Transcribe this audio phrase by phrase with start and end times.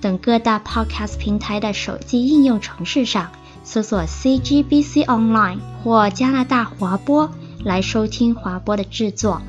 [0.00, 3.32] 等各大 Podcast 平台的手机应用程式上
[3.64, 7.30] 搜索 CGBC Online 或加拿大华播
[7.64, 9.42] 来收听华播的制作。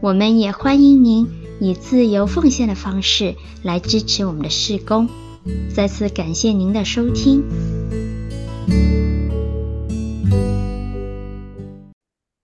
[0.00, 1.28] 我们也欢迎您
[1.60, 5.08] 以自由奉献的方式来支持我们的事工。
[5.74, 7.42] 再次感谢您的收听。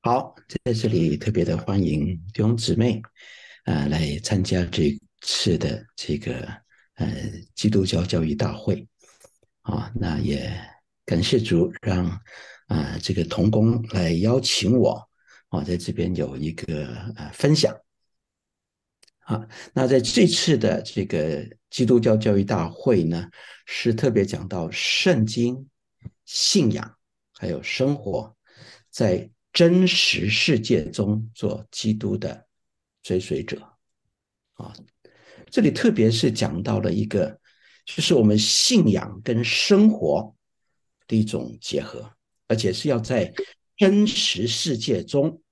[0.03, 0.34] 好，
[0.65, 3.00] 在这里特别的欢迎弟兄姊妹
[3.65, 6.47] 啊、呃、来参加这次的这个
[7.01, 7.09] 呃
[7.56, 8.87] 基督教教育大会
[9.62, 10.53] 啊，那也
[11.05, 12.06] 感谢主让
[12.67, 15.11] 啊、这个同工来邀请我
[15.48, 17.77] 啊在这边有一个呃分享。
[19.27, 23.28] 啊，那在这次的这个基督教教育大会呢，
[23.67, 25.69] 是特别讲到圣经、
[26.25, 26.97] 信仰
[27.34, 28.37] 还有生活，
[28.91, 32.47] 在真实世界中做基督的
[33.03, 33.61] 追随者。
[34.55, 34.75] 啊，
[35.51, 37.41] 这里特别是讲到了一个，
[37.84, 40.34] 就是我们信仰跟生活
[41.06, 42.11] 的一种结合，
[42.47, 43.33] 而且是要在
[43.77, 45.43] 真实世界中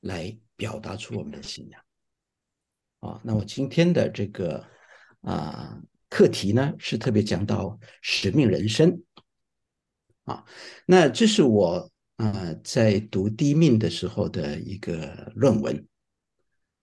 [0.00, 1.80] 来表达出我们的信仰。
[3.00, 4.64] 啊，那我今天的这个
[5.22, 9.02] 啊课题呢，是特别讲到使命人生。
[10.24, 10.44] 啊，
[10.86, 15.84] 那这是我啊在读第一命的时候的一个论文。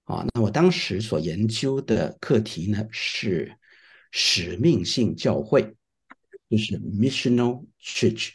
[0.09, 3.56] 啊，那我当时所研究的课题呢是
[4.09, 5.61] 使命性教会，
[6.50, 8.31] 就是 missional church。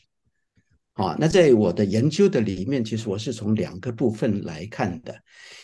[0.92, 5.20] 啊，那在我的研究的里面，其实我是从两个部分来看的，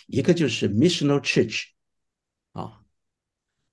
[0.08, 1.66] 一个就是 missional church。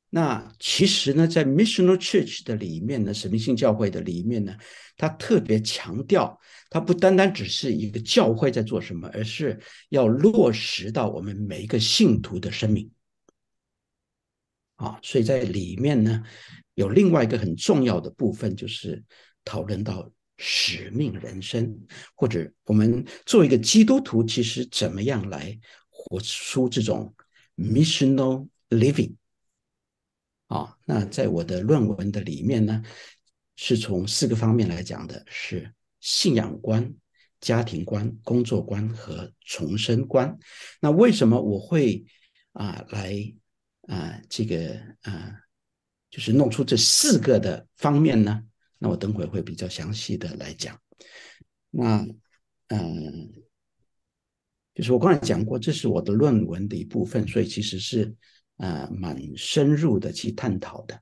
[0.10, 4.56] 那其实呢，在 Missional Church 的里面呢，使命性教会的里面呢，
[4.96, 9.60] 他特别强调，它不单单只是一个教会在做什么，而是
[9.90, 12.90] 要落实到我们每一个信徒的生命。
[14.78, 16.24] 啊，所以在里面呢，
[16.76, 19.04] 有另外一个很重要的部分，就是
[19.44, 21.78] 讨论到使命人生，
[22.16, 27.14] 或者我们作为一个基督徒，其实怎么样来活出这种
[27.58, 28.48] missional。
[28.70, 29.14] Living，
[30.48, 32.82] 啊，那在我的论文的里面呢，
[33.58, 36.94] 是从四个方面来讲的，是信仰观、
[37.42, 40.38] 家庭观、工作观和重生观。
[40.80, 42.06] 那为什么我会
[42.54, 43.14] 啊来
[43.88, 45.36] 啊这个啊，
[46.10, 48.42] 就是弄出这四个的方面呢？
[48.78, 50.80] 那我等会会比较详细的来讲。
[51.70, 52.08] 那
[52.68, 53.34] 嗯，
[54.74, 58.16] 就是我刚才讲过，这是我的论文的一部分，所以其实是。
[58.58, 61.00] 啊，蛮深入的去探讨的。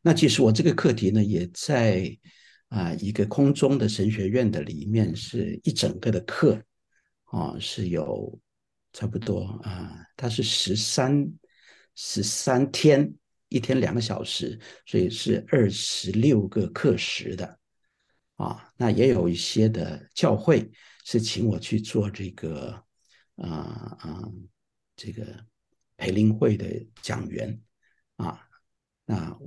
[0.00, 2.16] 那其实我这个课题呢，也在
[2.68, 6.60] 啊一个空中的神学院的里面，是一整个的课
[7.24, 8.40] 啊，是有
[8.92, 11.32] 差不多啊，它是十三
[11.94, 13.12] 十三天，
[13.48, 17.58] 一天两个小时，所以是二十六个课时的
[18.36, 18.72] 啊。
[18.76, 20.70] 那也有一些的教会
[21.04, 22.70] 是请我去做这个
[23.36, 24.22] 啊啊
[24.96, 25.44] 这个。
[26.02, 26.66] 培灵会的
[27.00, 27.60] 讲员
[28.16, 28.44] 啊，
[29.04, 29.38] 那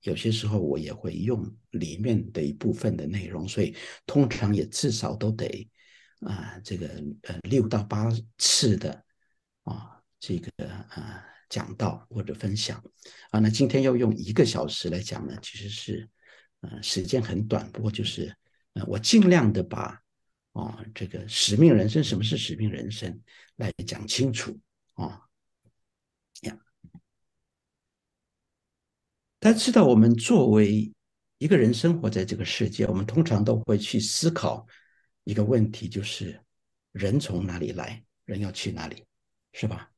[0.00, 5.70] 有些时候我也会用里面的一部分的内容，所以通常也至少都得
[6.18, 6.88] 啊，这个
[7.22, 9.04] 呃六到八次的
[9.62, 12.82] 啊，这个啊讲到或者分享
[13.30, 16.10] 啊，那今天要用一个小时来讲呢，其实是
[16.62, 18.34] 呃时间很短，不过就是
[18.72, 20.02] 呃我尽量的把
[20.54, 23.22] 啊这个使命人生，什么是使命人生
[23.54, 24.58] 来讲清楚
[24.94, 25.20] 啊。
[29.44, 30.90] 大家知道，我们作为
[31.36, 34.66] 一个人生活在这个世界，我们通常都会去思考
[35.24, 36.40] 一个问题，就是
[36.92, 39.04] 人从哪里来，人要去哪里，
[39.52, 39.92] 是吧？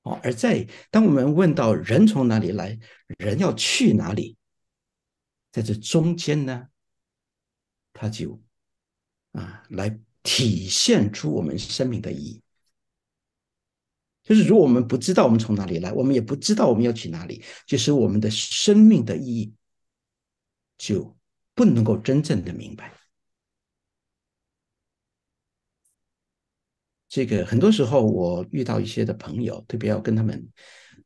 [0.00, 2.78] 哦，而在当我们问到人从哪里来，
[3.18, 4.38] 人要去哪里，
[5.52, 6.68] 在这中间呢，
[7.92, 8.40] 他就
[9.32, 12.42] 啊来体现出我们生命的意义。
[14.28, 19.54] 就是如果我们不知道我们从哪里来，我们也不知道我们要去哪里，其实我们的生命的意义
[20.76, 21.16] 就
[21.54, 22.92] 不能够真正的明白。
[27.08, 30.46] 这个很多时候我遇到一些的朋友，特别要跟他们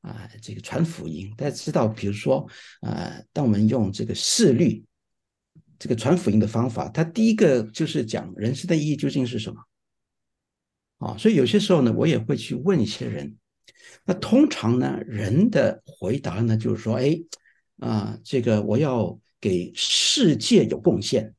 [0.01, 2.45] 啊，这个传福音，大家知道，比如说
[2.81, 4.85] 啊，当我们用这个视律
[5.79, 9.65] 这个传福音的方法，它第一个就是讲人生的意义究竟是什么
[11.03, 11.19] 啊？
[11.19, 13.37] 所以有些时候呢，我也会去问一些人，
[14.05, 17.21] 那通常呢，人的回答呢，就是说，哎
[17.79, 21.35] 啊，这个我要给世界有贡献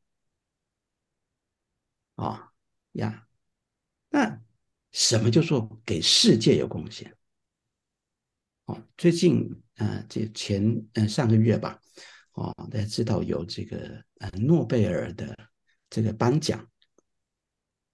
[2.15, 2.51] 啊
[2.93, 3.25] 呀，
[4.09, 4.41] 那
[4.91, 7.15] 什么叫做给世界有贡献？
[8.65, 11.79] 哦，最近啊，这前嗯上个月吧，
[12.33, 15.37] 哦，大家知道有这个呃诺贝尔的
[15.89, 16.69] 这个颁奖，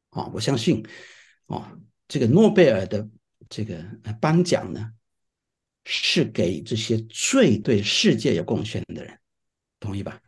[0.10, 0.84] 哦，我相信
[1.50, 3.10] 哦，这个诺贝尔的
[3.50, 3.84] 这个
[4.22, 4.94] 颁奖呢，
[5.84, 9.20] 是给这些最对世界有贡献的人，
[9.80, 10.22] 同意吧？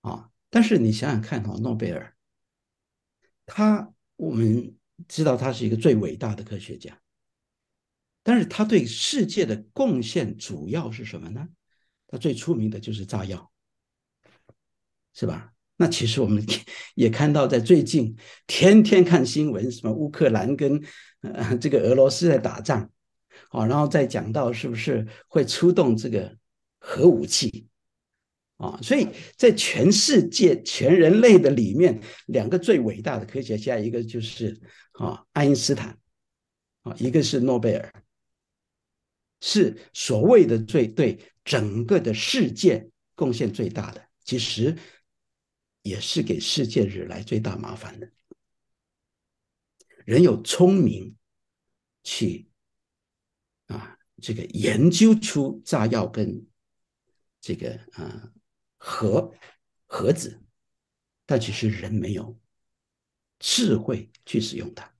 [0.00, 2.16] 啊，但是你想想看哈，诺贝尔，
[3.44, 4.74] 他我们
[5.06, 6.98] 知道他是一个最伟大的科学家。
[8.22, 11.48] 但是他对世界的贡献主要是什么呢？
[12.08, 13.52] 他最出名的就是炸药，
[15.12, 15.52] 是吧？
[15.76, 16.44] 那其实我们
[16.94, 20.82] 也看到，在最近天天看新闻，什么乌克兰跟
[21.20, 22.90] 呃这个俄罗斯在打仗，
[23.50, 26.36] 啊，然后再讲到是不是会出动这个
[26.78, 27.66] 核武器，
[28.56, 34.58] 啊，所以在全世界全人类的里面，两个最伟大的科学家，一个就是
[34.92, 35.98] 啊爱因斯坦，
[36.82, 37.92] 啊，一个是诺贝尔。
[39.42, 44.74] 是所谓的最对整个的世界贡献最大的，其实
[45.86, 48.10] 也是给世界惹来最大麻烦的。
[50.04, 51.16] 人有聪明
[52.02, 52.48] 去
[53.66, 56.46] 啊，这个研究出炸药跟
[57.40, 58.32] 这个啊
[58.76, 59.32] 核
[59.86, 60.42] 核子，
[61.24, 62.38] 但其实人没有
[63.38, 64.92] 智慧去使用它。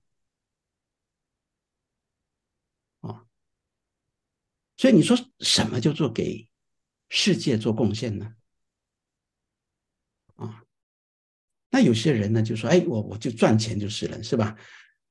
[4.79, 6.47] 所以你说什么叫做给
[7.09, 8.35] 世界做贡献呢？
[10.35, 10.63] 啊，
[11.69, 14.55] 那有些人呢就说：“哎，我我就赚钱就是了，是吧？”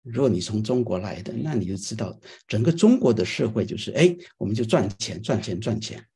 [0.03, 6.07] 如果你从中国来的，那你就知道整个中国的社会就是：哎，我们就赚钱，赚钱，赚钱。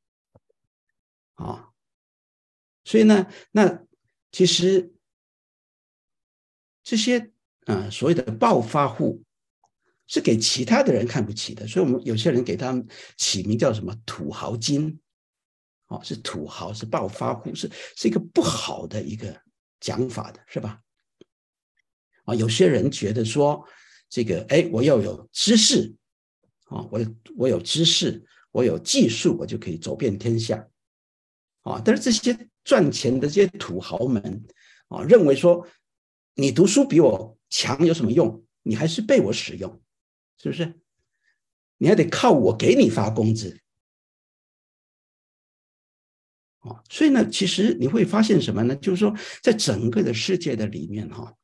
[1.35, 1.71] 啊，
[2.85, 3.83] 所以呢，那
[4.31, 4.93] 其实
[6.83, 7.31] 这些
[7.67, 9.23] 啊所谓的暴发户。
[10.13, 12.85] 是给其他的人看不起的，所以我们有些人给他们
[13.17, 14.99] 起名叫什么“土豪金”，
[15.87, 19.41] 哦，是土豪，是暴发户，是是一个不好的一个
[19.81, 20.81] 讲法的，是吧？
[22.25, 23.67] 啊，有些人觉得说
[24.09, 25.93] 这个，哎，我要有知识，
[26.67, 27.01] 啊，我
[27.37, 30.69] 我有知识，我有技术，我就可以走遍天下，
[31.63, 34.45] 啊，但是这些赚钱的这些土豪们，
[34.89, 35.67] 啊，认为说
[36.35, 38.45] 你读书比我强有什么用？
[38.63, 39.81] 你还是被我使用。
[40.43, 40.81] 是不是？
[41.77, 43.61] 你还得靠我给你发工资，
[46.61, 48.77] 哦，所以呢，其实你会发现什么呢？
[48.77, 51.35] 就是说，在整个的世界的里面，哈，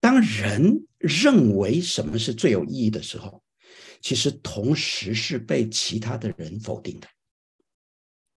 [0.00, 3.44] 当人认为什么是最有意义的时候，
[4.00, 7.06] 其实同时是被其他的人否定的，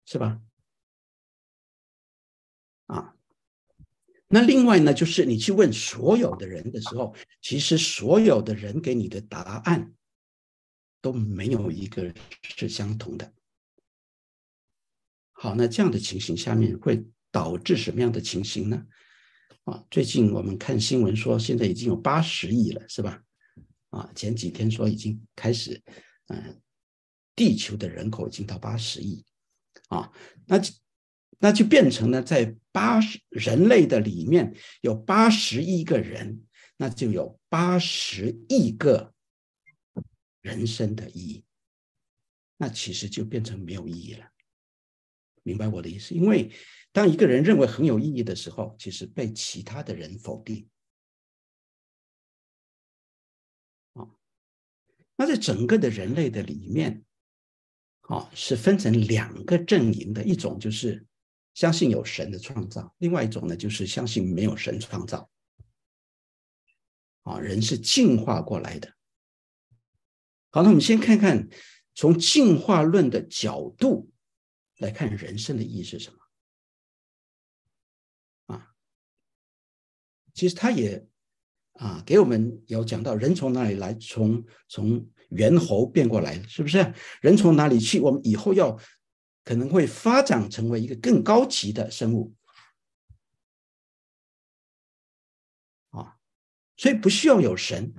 [0.06, 0.42] 是吧？
[2.88, 3.16] 啊。
[4.28, 9.94] 那另外呢，就是你去问所有的人的时候，其实所有的人给你的答案
[11.00, 13.32] 都没有一个是相同的。
[15.38, 18.86] 好，那这样的情形下面会导致什么样的情形呢？
[19.66, 23.22] 啊，最近我们看新闻说，现在已经有八十亿了，是吧？
[23.90, 25.82] 啊，前几天说已经开始，
[26.28, 26.62] 嗯，
[27.36, 29.24] 地球的人口已经到八十亿，
[29.90, 30.12] 啊，
[30.48, 30.60] 那。
[31.38, 36.46] 那就变成了在八十人类的里面有八十亿个人，
[36.78, 39.14] 那就有八十亿个
[40.42, 41.44] 人生的意义。
[42.56, 44.26] 那其实就变成没有意义了，
[45.46, 46.14] 明白我的意思？
[46.14, 46.52] 因为
[46.92, 50.68] 当一个人认为很有意义的时候，其实被其他的人否定。
[53.94, 54.10] 啊，
[55.16, 57.06] 那在整个的人类的里面，
[58.02, 61.06] 啊，是分成两个阵营的，一种就是。
[61.56, 65.30] 相信有神的创造，另外一种呢，就是相信没有神创造。
[67.22, 68.94] 啊，人是进化过来的。
[70.50, 71.48] 好，那我们先看看
[71.94, 74.12] 从进化论的角度
[74.78, 76.20] 来看人生的意义是什么。
[78.56, 78.76] 啊，
[80.34, 81.08] 其实他也
[81.74, 86.94] 啊给我们有讲到人从哪里来，从从猿猴变过来，是不是？
[87.22, 88.00] 人从哪里去？
[88.00, 88.80] 我们以后要。
[89.48, 92.36] 可能会发展成为一个更高级的生物，
[95.92, 96.18] 啊，
[96.76, 97.94] 所以不需要有神，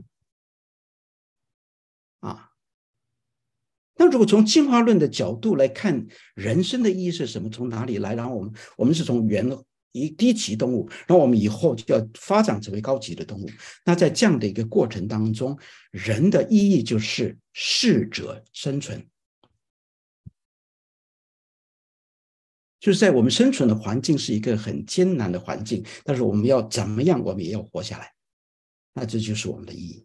[2.19, 2.53] 啊，
[3.97, 7.49] 那如果从进化论的角度来看，人生的意义是什么？
[7.49, 8.15] 从哪里来？
[8.15, 9.47] 然后我们我们是从原
[9.93, 13.49] 一低级动物，然后我们以后就要发展成为高级的动物。
[13.83, 15.59] 那在这样的一个过程当中，
[15.91, 19.03] 人的意义就是适者生存，
[22.79, 28.13] 就是在我们生存的环境是一个很艰难的环境，但是我们要怎么样，我们也要活下来。
[28.93, 30.05] 那这就是我们的意义。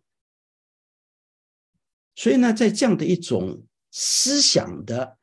[2.16, 5.20] 所以呢，在这样的一种思想的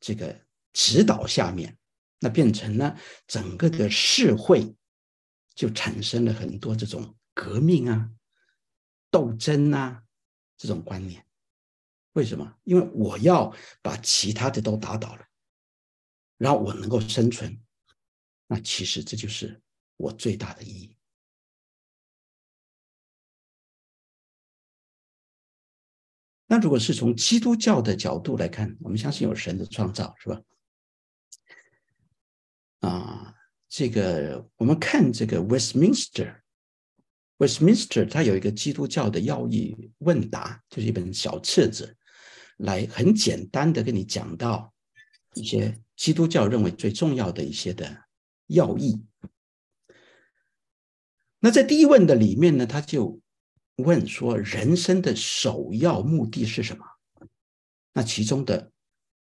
[0.00, 1.78] 这个指导下面，
[2.18, 4.74] 那变成了整个的社会
[5.54, 8.10] 就产生了很多这种革命啊、
[9.10, 10.02] 斗争啊
[10.56, 11.24] 这种观念。
[12.12, 12.56] 为什么？
[12.64, 15.26] 因为我要把其他的都打倒了，
[16.38, 17.62] 然后我能够生存。
[18.46, 19.62] 那其实这就是
[19.96, 20.96] 我最大的意义。
[26.52, 30.42] 那如果是从基督教的角度来看，我们相信有神的创造，是吧？
[32.80, 33.32] 啊，
[33.68, 41.96] 这个我们看这个 Westminster，Westminster 它有一个基督教的要义问答，就是一本小册子，
[42.56, 44.74] 来很简单的跟你讲到
[45.34, 47.96] 一些基督教认为最重要的一些的
[48.48, 49.00] 要义。
[51.38, 53.19] 那在第一问的里面呢，他就。
[53.82, 56.84] 问说人生的首要目的是什么？
[57.92, 58.70] 那其中的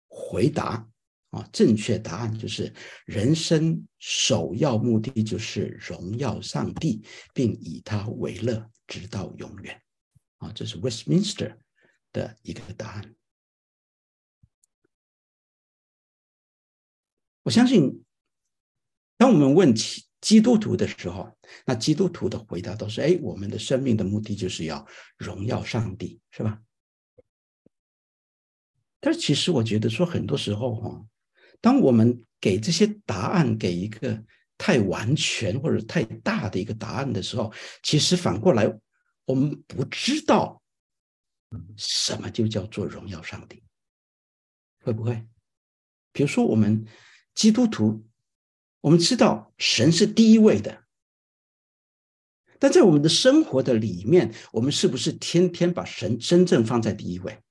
[0.09, 0.88] 回答
[1.31, 2.73] 啊，正确答案就是
[3.07, 9.83] 人生首要目的就是荣耀上帝，并以他为乐，直到永远。
[10.38, 11.57] 啊，这是 Westminster
[12.12, 13.15] 的一个答案。
[17.43, 18.05] 我相信，
[19.17, 20.08] 当我们问起。
[20.21, 21.33] 基督徒的时候，
[21.65, 24.85] 那基督徒的回答都是：哎，我们的生命的目的就是要
[25.17, 26.61] 荣耀上帝，是吧？
[28.99, 31.07] 但是其实我觉得说，很多时候哈，
[31.61, 34.21] 当我们给这些答案给一个
[34.57, 37.53] 太完全或者太大的一个答案的时候，
[37.85, 38.67] 其实反过来，
[39.25, 40.61] 我们不知道
[41.77, 43.63] 什么就叫做荣耀上帝，
[44.83, 45.25] 会不会？
[46.11, 46.85] 比如说我们
[47.35, 48.05] 基督徒。
[48.80, 50.85] 我们知道神是第一位的，
[52.58, 57.42] 但在我们的生活的里面，我们是不是天天把神真正放在第一位？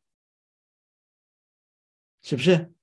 [2.24, 2.74] 是不是？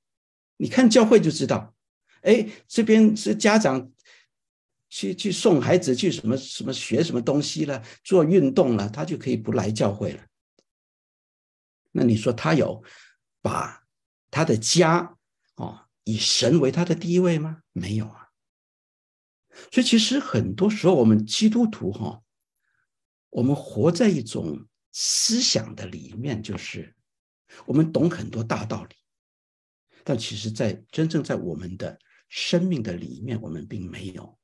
[0.57, 1.75] 你看教会就知道，
[2.23, 3.91] 哎，这边是家长
[4.89, 10.25] 去去送孩子去什么什么学什么东西了，做运动了，他就可以不来教会了。
[11.93, 12.83] 那你说他有
[13.43, 13.85] 把
[14.31, 15.17] 他的家
[15.57, 17.63] 哦以神为他的第一位吗？
[17.73, 18.24] 没有啊。
[19.71, 22.23] 所以，其实很多时候，我们基督徒哈，
[23.31, 26.97] 我们活在一种思想的里面，就是
[27.67, 28.97] 我们懂很多大道理，
[30.03, 34.39] 但其实，在真正在我们的生命的里面，我们并没有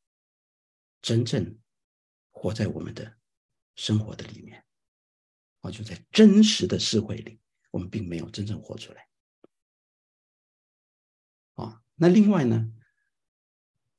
[1.02, 1.59] 真正
[2.31, 3.17] 活在我们的
[3.75, 4.64] 生活的里面，
[5.61, 7.40] 啊，就在真实的社会里，
[7.73, 9.09] 我们并没有真正活出来。
[11.55, 12.73] 啊，那另外呢？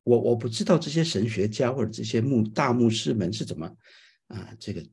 [0.03, 3.67] 我我不知道这些神学家或者这些牧大牧师们是怎么
[4.27, 4.83] 啊，这个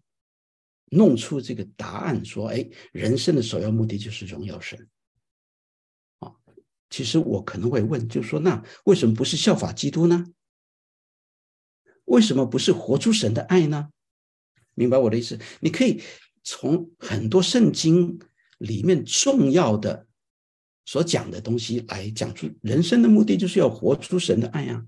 [0.91, 4.89] 弄出这个答案，说，哎，人生的首要目的就是荣耀神。
[6.19, 6.33] 啊，
[6.91, 10.27] 其实我可能会问，就是说，那为什么不是效法基督呢？
[12.05, 13.91] 为什么不是活出神的爱呢？
[14.75, 15.39] 明白我的意思？
[15.61, 16.03] 你可以
[16.43, 18.19] 从很多圣经
[18.59, 20.07] 里面重要的
[20.85, 24.87] 所讲的东西来讲出，人生的目的就是要活出神的爱呀。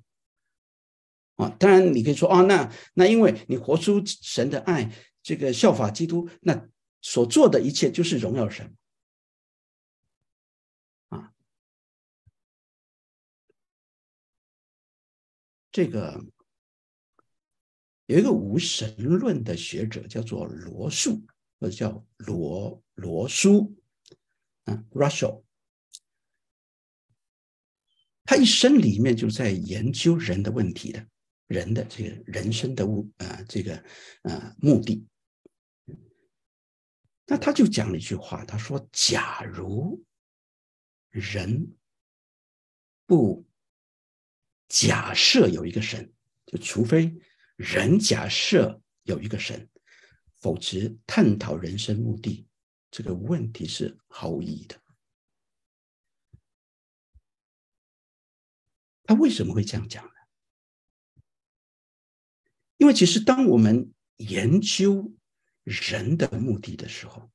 [1.40, 4.92] 啊，当然你可以说啊，那那因为你活出神的爱，
[5.22, 6.68] 这个效法基督，那
[7.00, 8.76] 所做的一切就是荣耀神。
[11.08, 11.32] 啊，
[15.72, 16.22] 这个
[18.06, 21.24] 有一个无神论的学者叫做罗素，
[21.58, 23.74] 或者叫罗罗苏，
[24.64, 25.42] 啊，Russell，
[28.24, 31.06] 他一生里面就在研究人的问题的。
[31.50, 33.84] 人的这个人生的目啊，这个
[34.22, 35.04] 呃目的，
[37.26, 40.00] 那他就讲了一句话，他说：“假如
[41.08, 41.76] 人
[43.04, 43.44] 不
[44.68, 46.14] 假设有一个神，
[46.46, 47.12] 就除非
[47.56, 49.68] 人假设有一个神，
[50.38, 52.46] 否则探讨人生目的
[52.92, 54.80] 这个问题是毫无意义的。”
[59.02, 60.19] 他为什么会这样讲呢？
[62.80, 65.12] 因为其实，当我们研究
[65.64, 67.30] 人的目的的时候，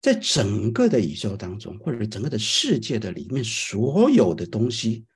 [0.00, 5.06] 在整个的宇宙当中，或者整个的世界的里面，所有的东西，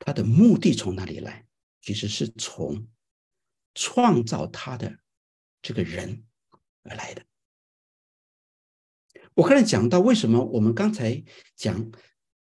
[0.00, 1.46] 它的目的从哪里来？
[1.80, 2.88] 其实是从
[3.74, 4.98] 创造它的
[5.62, 6.24] 这个人
[6.82, 7.24] 而来的。
[9.34, 11.22] 我刚才讲到，为什么我们刚才
[11.54, 11.92] 讲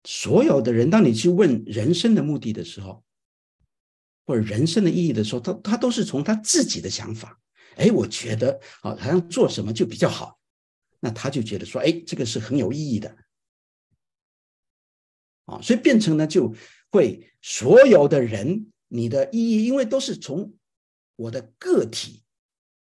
[0.05, 3.05] 所有的人，当你去问人生的目的的时候，
[4.27, 7.41] 或者人生的意义的时候，他他都是从他自己的想法。
[7.77, 10.41] 哎，我觉得啊，好像做什么就比较好，
[11.01, 13.17] 那他就觉得说，哎，这个是很有意义的。
[15.45, 16.53] 啊，所以变成呢，就
[16.91, 20.55] 会所有的人，你的意义，因为都是从
[21.15, 22.25] 我的个体、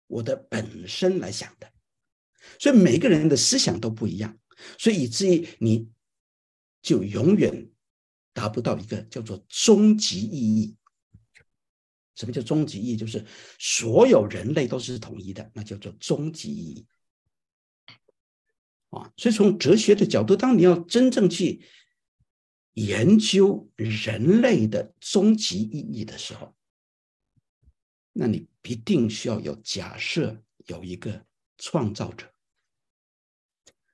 [0.07, 1.71] 我的本身来想的，
[2.59, 4.37] 所以每个人的思想都不一样，
[4.77, 5.87] 所以以至于你
[6.81, 7.71] 就永远
[8.33, 10.75] 达不到一个叫做终极意义。
[12.15, 12.97] 什么叫终极意义？
[12.97, 13.25] 就是
[13.59, 16.87] 所有人类都是统一的，那叫做终极意义。
[18.89, 21.65] 啊，所以从哲学的角度，当你要真正去
[22.73, 26.55] 研究人类的终极意义的时候，
[28.11, 31.25] 那你必定需要有假设，有一个
[31.57, 32.33] 创造者。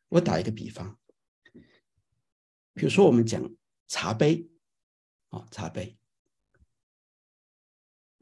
[0.10, 0.98] 我打一个比方，
[2.74, 3.56] 比如说我们讲
[3.88, 4.50] 茶杯，
[5.30, 5.97] 啊，茶杯。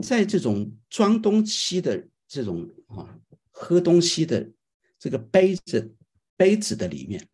[0.03, 3.17] 在这种装东西的这种啊，
[3.49, 4.51] 喝东西的
[4.99, 5.95] 这个杯子
[6.35, 7.29] 杯子的里面，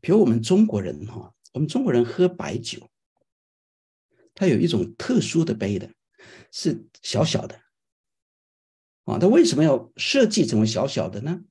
[0.00, 2.90] 比如我们中国人哈，我们中国人喝白酒，
[4.34, 5.90] 它有一种特殊的杯的，
[6.50, 7.58] 是小小的
[9.04, 9.18] 啊。
[9.18, 11.42] 它为什么要设计成为小小的呢？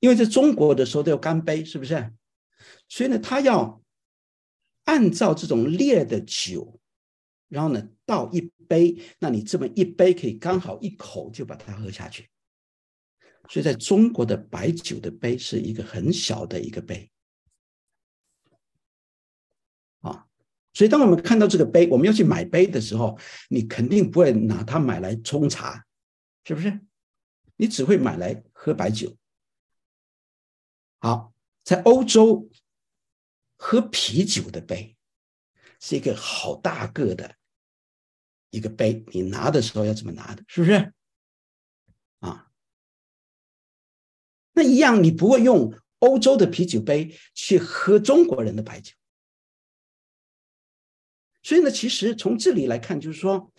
[0.00, 2.14] 因为在中国的时候都要干杯，是不是？
[2.88, 3.82] 所以呢，它要
[4.84, 6.80] 按照这种烈的酒。
[7.48, 12.28] 然后呢，倒一杯，那你这么一杯可以刚好一口就把它喝下去。
[13.48, 17.08] 所以在中国的白酒的杯是一个很小的一个杯，
[20.00, 20.26] 啊，
[20.72, 23.16] 所以当我们看到这个杯，我们要去买杯的时候，
[23.48, 25.86] 你肯定不会拿它买来冲茶，
[26.42, 26.80] 是不是？
[27.54, 29.16] 你只会买来喝白酒。
[30.98, 31.32] 好，
[31.62, 32.50] 在欧洲
[33.56, 34.95] 喝啤酒的杯。
[35.80, 37.36] 是一个好大个的
[38.50, 40.44] 一个杯，你拿的时候要怎么拿的？
[40.48, 40.92] 是不是？
[42.20, 42.50] 啊，
[44.52, 48.94] 那一样，你不会用欧洲的啤酒杯去喝中国人的白酒。
[51.42, 53.52] 所以呢，其实从这里来看，就是说，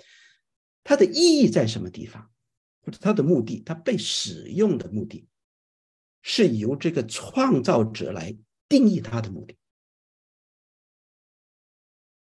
[0.84, 2.30] 它的意义在什么地方，
[2.82, 5.26] 或者它的目的，它被使用的目的，
[6.22, 9.56] 是由这个创造者来定义它的目的。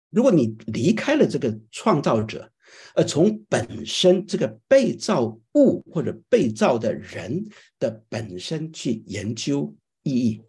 [0.09, 2.51] 如果你离开了这个创造者，
[2.95, 7.47] 而从本身这个被造物或者被造的人
[7.79, 10.41] 的本身去研究意义，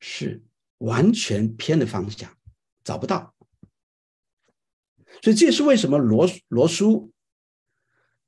[0.00, 0.42] 是
[0.78, 2.36] 完全偏的方向，
[2.82, 3.34] 找不到。
[5.22, 7.12] 所以这也是为什么罗罗叔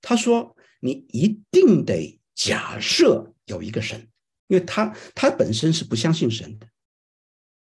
[0.00, 4.08] 他说，你一定得假设有一个神，
[4.46, 6.68] 因为他他本身是不相信神的。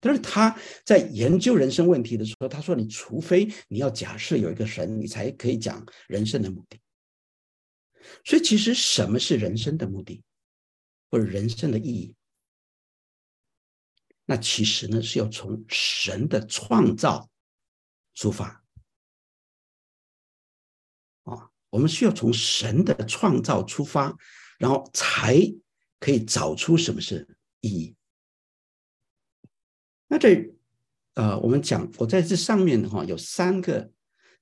[0.08, 6.80] 但是他在研究人生问题的时候，他说：“你除非你要假设有一个神，你才可以讲人生的目的。”
[8.24, 10.24] 所以，其实什么是人生的目的，
[11.12, 12.16] 或者人生的意义？
[14.24, 17.30] 那其实呢，是要从神的创造
[18.14, 18.64] 出发。
[21.24, 24.18] 啊，我们需要从神的创造出发，
[24.58, 25.38] 然后才
[26.00, 27.28] 可以找出什么是
[27.60, 27.97] 意义。
[30.08, 30.54] 那这，
[31.16, 33.92] 呃，我们讲，我在这上面的话有三个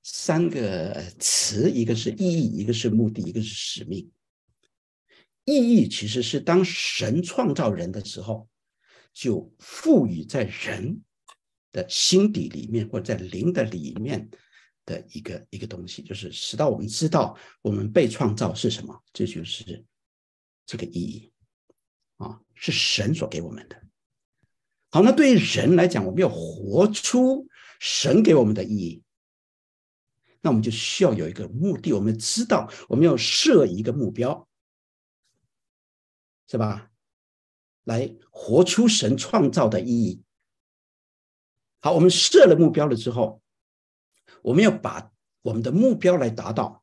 [0.02, 4.10] 三个词，一个是意义，一个是目的，一个是使命。
[5.44, 8.48] 意义其实是当神创造人的时候，
[9.12, 11.02] 就赋予在人
[11.72, 14.28] 的心底里面，或者在灵的里面
[14.84, 19.84] 的一个一个东西，就是使到我们知道我们被创造是什么，这就是
[20.64, 21.32] 这个意义
[22.18, 23.80] 啊，是神所给我们的。
[24.96, 27.46] 好，那对于人来讲，我们要活出
[27.78, 29.02] 神给我们的意义，
[30.40, 31.92] 那我们就需要有一个目的。
[31.92, 34.48] 我们知道我们要设一个目标，
[36.48, 36.90] 是吧？
[37.84, 40.22] 来活出神创造的意义。
[41.80, 43.42] 好，我们设了目标了之后，
[44.40, 46.82] 我们要把我们的目标来达到，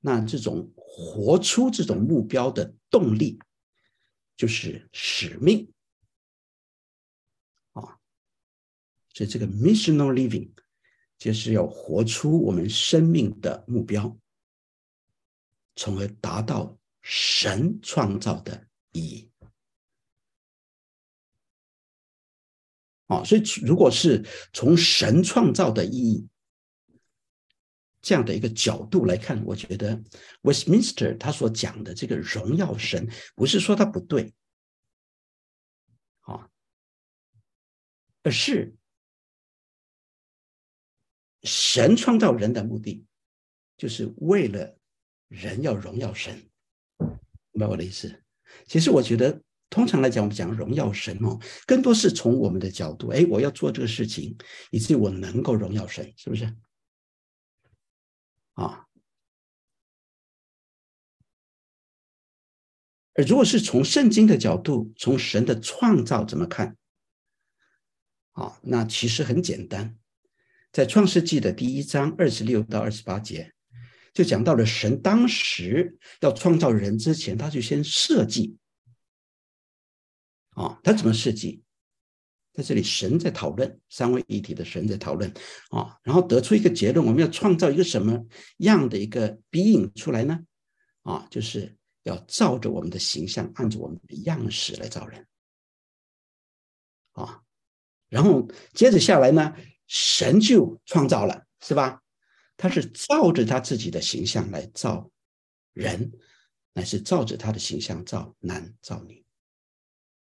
[0.00, 3.40] 那这种活出这种目标的动力，
[4.36, 5.72] 就是使命。
[9.18, 10.48] 所以这个 missional living
[11.16, 14.16] 就是要活出我们生命的目标，
[15.74, 19.28] 从而达到神创造的意义。
[23.08, 26.28] 啊，所以如果是从神创造的意义
[28.00, 30.00] 这样的一个角度来看，我觉得
[30.42, 34.32] Westminster 他所讲的这个荣耀神，不是说他不对，
[36.20, 36.48] 啊，
[38.22, 38.76] 而是
[41.42, 43.04] 神创造人的目的，
[43.76, 44.76] 就是为了
[45.28, 46.48] 人要荣耀神，
[47.52, 48.22] 明白我的意思？
[48.66, 49.42] 其实我觉得。
[49.70, 54.34] 通常来讲，我们讲荣耀神哦，更多是从我们的角度，哎，我要做这个事情，
[54.70, 56.56] 以至于我能够荣耀神，是不是？
[58.54, 58.86] 啊，
[63.12, 66.78] 而如果是从圣经的角度，从神的创造怎么看？
[68.32, 69.98] 啊，那其实很简单，
[70.72, 73.52] 在创世纪的第一章二十六到二十八节，
[74.12, 78.56] 就讲到了神当时要创造人之前，他就先设计。
[80.50, 81.62] 啊，他怎么设计？
[82.52, 85.32] 在这里，神在讨论，三位一体的神在讨论
[85.70, 88.26] 啊，然后得出一个结论：我们要创造一个什么
[88.56, 90.40] 样的一个 being 出来呢？
[91.02, 95.24] 啊，就是要照着我们的形象，按照我们的样式来造人。
[97.12, 97.42] 啊，
[98.08, 99.54] 然后接着下来呢，
[99.88, 102.02] 神就创造了，是吧？
[102.56, 105.10] 他是照着他自己的形象来造
[105.72, 106.12] 人，
[106.72, 109.24] 乃是照着他的形象造男造女。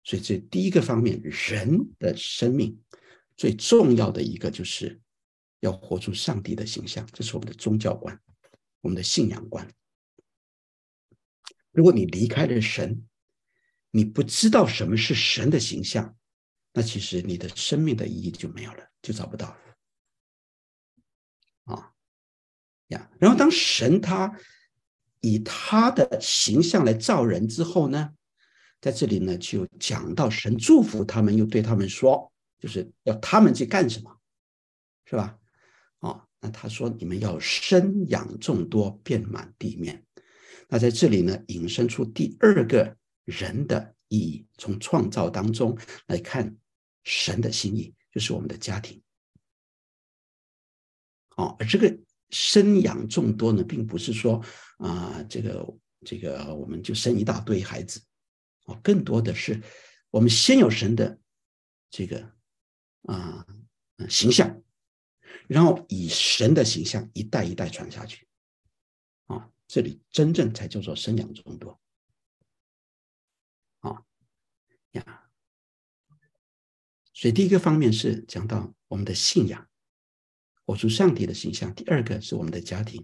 [0.05, 2.81] 所以，这第一个方面，人的生命
[3.37, 5.01] 最重要的一个，就是
[5.61, 7.07] 要活出上帝的形象。
[7.13, 8.21] 这是我们的宗教观，
[8.81, 9.71] 我们的信仰观。
[11.71, 13.07] 如果你离开了神，
[13.91, 16.17] 你不知道什么是神的形象，
[16.73, 19.59] 那其实你的生命的意义就没有了，就找不到了。
[21.75, 21.93] 啊
[22.89, 24.35] 呀，然后当神他
[25.21, 28.15] 以他的形象来造人之后呢？
[28.81, 34.17] 在这里呢，就讲到神祝福他们，又对他们说，就是要他们去干什么，
[35.05, 35.37] 是吧？
[35.99, 40.07] 哦，那他说你们要生养众多，遍满地面。
[40.69, 46.57] 那在这里呢，引申出第二个人的意义，从创造当中来看
[47.03, 49.03] 神的心意，就是我们的家庭。
[51.37, 51.99] 哦，而这个
[52.31, 54.45] 生养众多呢，并不是说
[54.79, 58.03] 啊、这个这个我们就生一大堆孩子。
[58.83, 59.63] 更多的是，
[60.11, 61.19] 我们先有神的
[61.89, 62.33] 这个
[63.05, 63.47] 啊
[64.11, 64.63] 形象，
[65.47, 68.29] 然后以神的形象一代一代传下去，
[69.25, 71.81] 啊，这里真正才叫做生养众多，
[73.79, 74.05] 啊
[74.93, 75.31] 呀，
[77.19, 79.67] 所以第一个方面是讲到我们的信仰，
[80.65, 83.03] 活出上帝的形象；第二个是我们的家庭；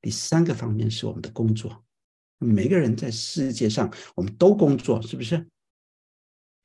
[0.00, 1.84] 第三个方面是我们的工作。
[2.38, 5.46] 每个人在世界上，我们都工作，是不是？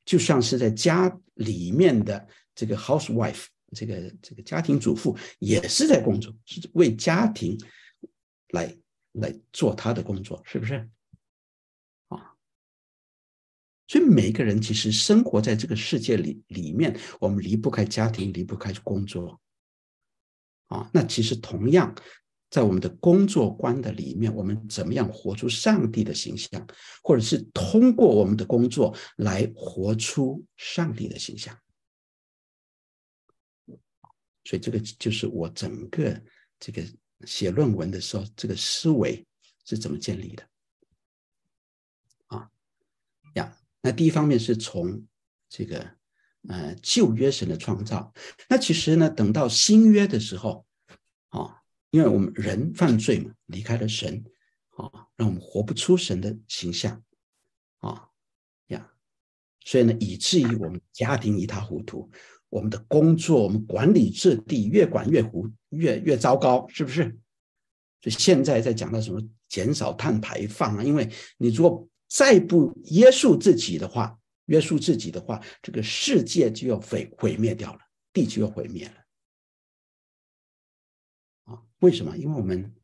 [0.06, 7.54] 就像是在家里面的这个 housewife，这个这个家庭主妇，也是在工作，是为家庭
[8.48, 8.74] 来
[9.12, 10.88] 来做他的工作，是不是？
[13.94, 19.40] 所以每个人其实生活在这个世界里里面，我们离不开家庭，离不开工作。
[20.66, 21.94] 啊，那其实同样。
[22.50, 26.66] 在我们的工作观的里面，我们怎么样活出上帝的形象，
[27.04, 31.56] 或者是通过我们的工作来活出上帝的形象？
[34.44, 36.20] 所以这个就是我整个
[36.58, 36.82] 这个
[37.26, 39.24] 写论文的时候，这个思维
[39.64, 40.48] 是怎么建立的？
[42.26, 42.48] 啊
[43.34, 45.04] 呀，那第一方面是从
[45.48, 45.86] 这个
[46.48, 48.12] 呃旧约神的创造，
[48.48, 50.66] 那其实呢，等到新约的时候，
[51.28, 51.60] 啊。
[51.90, 54.24] 因为我们人犯罪嘛，离开了神，
[54.70, 57.00] 啊，让我们活不出神的形象，
[57.78, 58.08] 啊
[58.66, 58.90] 呀，
[59.64, 62.10] 所以呢，以至于我们家庭一塌糊涂，
[62.48, 67.04] 我们的工作，我们管理制地越管越糊，越越糟糕，是不是？
[68.00, 70.82] 所以现在在讲到什么减少碳排放啊？
[70.82, 77.80] 因为你如果再不约束自己的话，约束自己的话，这个世界就要毁毁灭掉了，
[78.12, 78.94] 地球要毁灭了。
[81.44, 82.16] 啊为什么？
[82.16, 82.74] 因为我们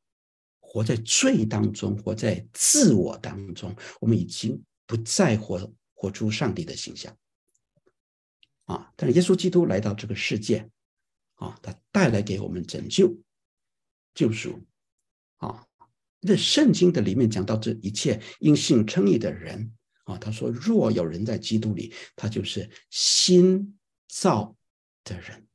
[0.58, 7.16] 活在罪当中，活在自我当中，我们已经不再活活出上帝的形象
[8.64, 8.92] 啊！
[8.96, 10.70] 但是耶稣基督来到这个世界
[11.34, 13.16] 啊，他带来给我们拯救、
[14.14, 14.60] 救赎
[15.36, 15.66] 啊！
[16.22, 19.72] 在圣经的里面讲到这一切因信称义的人
[20.04, 23.78] 啊，他说：若有人在基督里，他就是新
[24.08, 24.56] 造
[25.04, 25.46] 的人。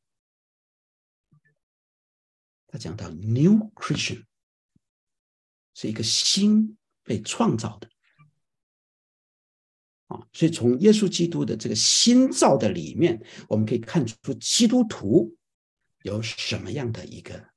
[2.68, 4.24] 他讲到 New Creation
[5.74, 7.90] 是一个新被创造的。
[10.08, 15.36] 啊，所以从耶稣基督的这个新造的里面，我们可以看出基督徒
[16.04, 17.50] 有什么样的一个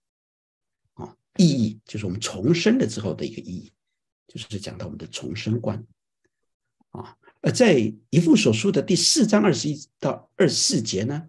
[1.38, 3.72] 意义，就是我们重生了之后的一个意义，
[4.26, 5.82] 就是讲到我们的重生观
[6.90, 7.16] 啊。
[7.40, 11.28] 而在以弗所书的第四章二十一到二十四节呢，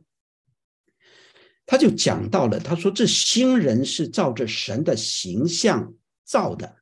[1.65, 5.93] 他就讲到了，他说这新人是照着神的形象
[6.25, 6.77] 造的。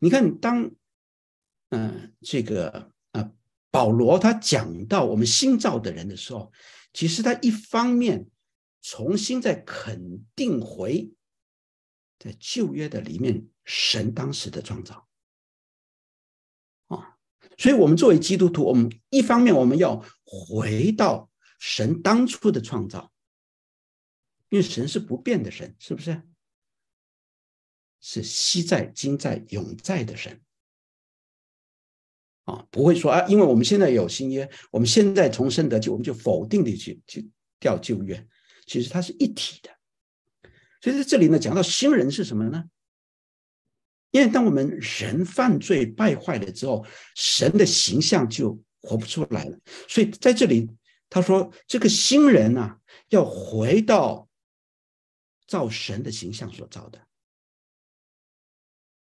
[0.00, 0.64] 你看，当
[1.70, 3.32] 嗯、呃、这个啊。
[3.68, 6.50] 保罗他讲到我们新造的人的时候，
[6.94, 8.26] 其实他一方面
[8.80, 11.12] 重新再肯定回
[12.18, 15.08] 在旧约的里面神当时的创造
[16.86, 17.18] 啊，
[17.58, 23.12] 所以我们作为基督徒，我们一方面我们要回到神当初的创造，
[24.48, 26.22] 因为神是不变的神，是不是？
[28.00, 30.40] 是昔在、今在、永在的神。
[32.44, 38.28] 啊，不会说啊，因为我们现在有新约，我们现在重生得救，我们就否定的去去掉旧约。
[38.66, 39.75] 其实它是一体的。
[40.80, 42.64] 所以在这里呢，讲到新人是什么呢？
[44.10, 49.58] 因为当我们人犯罪败坏了之后，神的形象就活不出来了。
[49.88, 50.70] 所以在这里
[51.08, 54.28] 他说，这个新人呢、啊，要回到
[55.46, 56.98] 造神的形象所造的。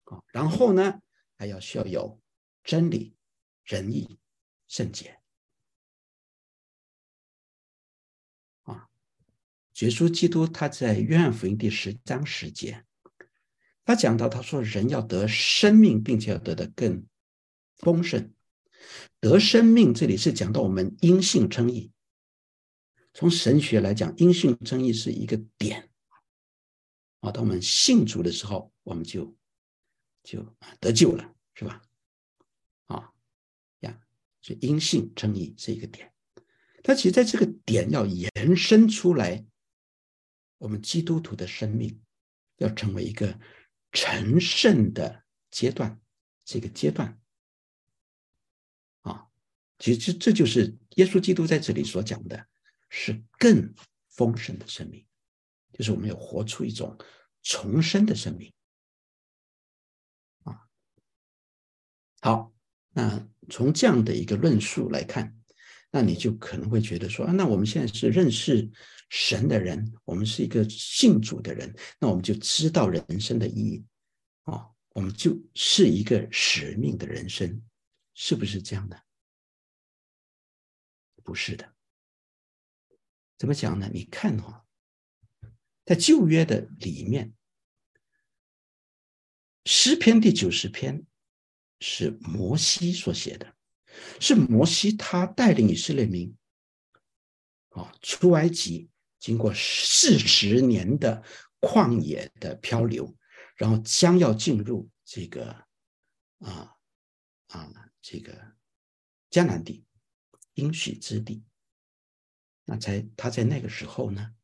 [0.06, 1.02] 啊，然后呢，
[1.38, 2.20] 还要需要有
[2.64, 3.14] 真理。
[3.68, 4.20] 仁义、
[4.68, 5.20] 圣洁
[9.80, 12.86] 耶稣基督他在约翰福音第十章十节，
[13.84, 17.06] 他讲到他说：“人要得生命，并且要得的更
[17.80, 18.32] 丰盛。
[19.20, 21.92] 得生命，这里是讲到我们因信称义。
[23.14, 25.90] 从神学来讲，因信称义是一个点
[27.20, 27.30] 啊。
[27.32, 29.36] 当我们信主的时候，我们就
[30.24, 31.82] 就得救了，是吧？”
[32.88, 33.12] 啊，
[33.82, 34.00] 呀
[34.42, 36.14] 所以因信称义是一个点，
[36.82, 39.46] 但其实在这个点要延伸出来，
[40.66, 42.02] 我们基督徒的生命
[42.58, 43.40] 要成为一个
[43.92, 46.02] 成圣的阶段，
[46.44, 47.22] 这个阶段
[49.02, 49.28] 啊，
[49.78, 52.48] 其实这就是耶稣基督在这里所讲的，
[52.90, 53.76] 是更
[54.10, 55.06] 丰盛的生命，
[55.72, 56.98] 就是我们要活出一种
[57.44, 58.52] 重生的生命
[60.46, 60.68] 啊。
[62.22, 62.52] 好，
[62.90, 63.30] 那。
[63.48, 65.38] 从这样的一个论述来看，
[65.92, 68.68] 那你就可能会觉得说啊，那我们现在是认识
[69.10, 73.86] 神的人，我们是一个信主的人，那我们就知道人生的意义
[74.44, 77.62] 啊，我们就是一个使命的人生，
[78.14, 79.04] 是不是这样的？
[81.24, 81.74] 不是的。
[83.38, 83.90] 怎么讲呢？
[83.94, 84.66] 你看哈，
[85.86, 87.34] 在旧约的里面，
[89.66, 91.06] 诗篇第九十篇。
[91.82, 93.54] 是摩西所写的，
[94.22, 96.34] 是摩西他带领以色列民，
[97.72, 98.90] 啊，出埃及，
[99.26, 101.24] 经过四十年的
[101.60, 103.18] 旷野的漂流，
[103.56, 105.50] 然后将要进入这个
[106.38, 106.78] 啊
[107.48, 108.56] 啊这个
[109.32, 109.84] 迦南地，
[110.54, 111.44] 应许之地。
[112.66, 114.36] 那在他在那个时候呢，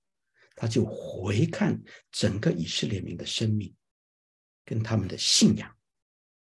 [0.56, 3.76] 他就回看整个以色列民的生命，
[4.66, 5.78] 跟他们的信仰，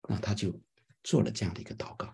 [0.08, 0.62] 那他就。
[1.02, 2.13] 做了这样的一个祷告，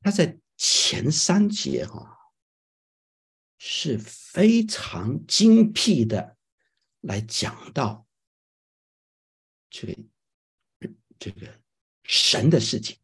[0.00, 2.19] 他在前三节哈
[3.62, 6.34] 是非常精辟的
[7.00, 8.06] 来讲到
[9.68, 11.60] 这个这个
[12.02, 12.96] 神的事情。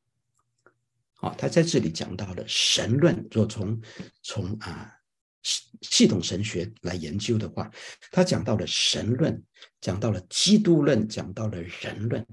[1.13, 3.79] 好，他在这里讲到了神论，若从
[4.23, 4.99] 从啊
[5.43, 7.71] 系系统神学来研究的话，
[8.11, 9.45] 他讲到了神论，
[9.83, 12.27] 讲到了基督论，讲到了人论。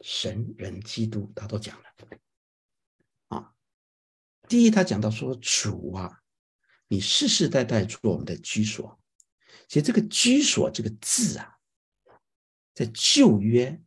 [0.00, 1.84] 神人基督，他都讲了
[3.28, 3.54] 啊。
[4.48, 6.22] 第一，他讲到说主啊，
[6.88, 8.98] 你世世代代做我们的居所。
[9.68, 11.58] 其实这个居所这个字啊，
[12.74, 13.82] 在旧约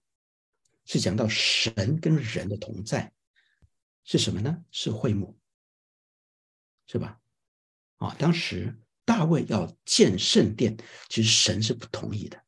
[0.85, 3.13] 是讲到神跟人的同在，
[4.03, 4.65] 是什么呢？
[4.71, 5.39] 是会幕，
[6.88, 7.19] 是吧？
[7.97, 12.43] 啊，当时大卫要建圣殿，其实神是不同意的。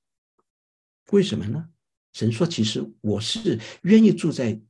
[1.11, 1.69] 为什么呢？
[2.13, 4.61] 神说：“其实我是愿意住在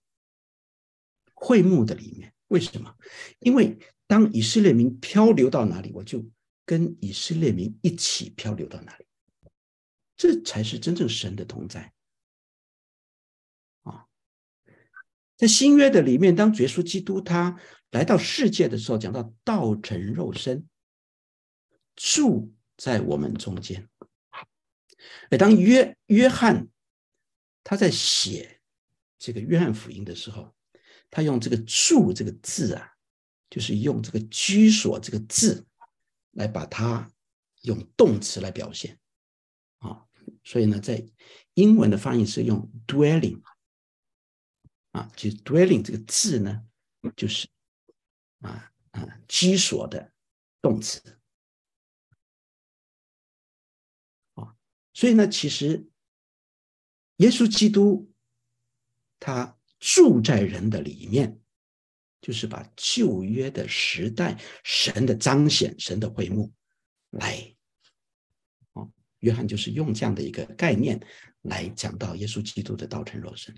[1.34, 2.32] 会幕的里面。
[2.50, 2.96] 为什么？
[3.40, 3.80] 因为
[4.12, 6.30] 当以色列民漂流到哪里，我就
[6.66, 9.06] 跟以色列民一起漂流到哪里。
[10.18, 11.94] 这才是真正神的同在。
[13.84, 14.06] 啊，
[15.38, 17.58] 在新约的里面，当耶稣基督他
[17.92, 20.68] 来到世界的时候，讲到道成肉身，
[21.96, 23.88] 住在我们中间。
[25.30, 26.68] 而当约约翰。”
[27.64, 28.60] 他在写
[29.18, 30.54] 这个约翰福音的时候，
[31.10, 32.91] 他用这个“住”这个字啊，
[33.52, 35.68] 就是用这个居所这个字
[36.32, 37.12] 来把它
[37.62, 39.00] 用动词来表现
[39.78, 40.08] 啊。
[40.44, 41.06] 所以呢，在
[41.54, 43.44] 英文的翻译是用 dwelling
[44.92, 46.66] 啊，其实 dwelling 这个字呢，
[47.16, 47.48] 就是
[48.40, 50.12] 啊啊居所的
[50.62, 51.20] 动词
[54.34, 54.56] 啊。
[54.94, 55.88] 所以呢，其实。
[57.18, 58.12] 耶稣基督，
[59.20, 61.41] 他住在人的里面，
[62.22, 66.54] 就是把旧约的时代神的彰显、神的会幕
[67.10, 67.56] 来，
[68.74, 71.02] 哦，约翰就是用这样的一个概念
[71.42, 73.56] 来讲到耶稣基督的道成肉身。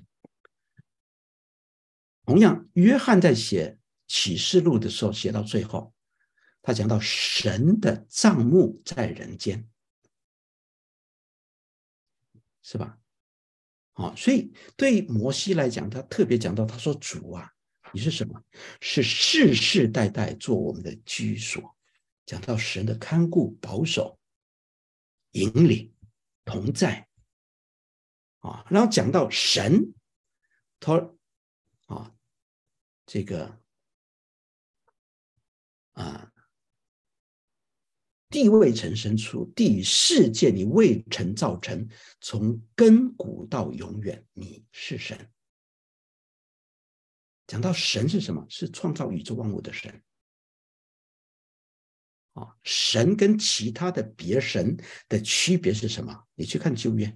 [2.26, 5.94] 同样，约翰在写启示录的时候，写到最后，
[6.62, 9.68] 他讲到神的帐幕在人间，
[12.62, 12.98] 是吧？
[13.96, 17.53] 哦，所以对摩西来讲，他特别讲到，他说：“主啊，
[17.94, 18.44] 你是什么？
[18.82, 21.78] 是世世代代做我们的居所。”
[22.26, 24.20] 讲到神的看顾、保守、
[25.32, 25.94] 引领、
[26.44, 27.08] 同在。
[28.40, 29.94] 啊，然后讲到神，
[30.80, 31.14] 他
[31.86, 32.14] 啊，
[33.06, 33.62] 这个
[35.94, 36.30] 啊。
[38.30, 41.88] 地未曾生出，地世界你未曾造成，
[42.20, 45.30] 从亘古到永远，你是神。
[47.48, 48.46] 讲到神是什么？
[48.50, 50.02] 是创造宇宙万物的神。
[52.34, 54.76] 啊，神跟其他的别神
[55.08, 56.26] 的区别是什么？
[56.34, 57.16] 你去看旧约，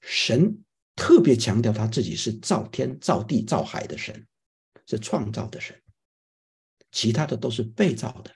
[0.00, 4.26] 神特别强调他自己是造天、造地、造海的神，
[4.86, 5.82] 是创造的神，
[6.90, 8.34] 其他的都是被造的。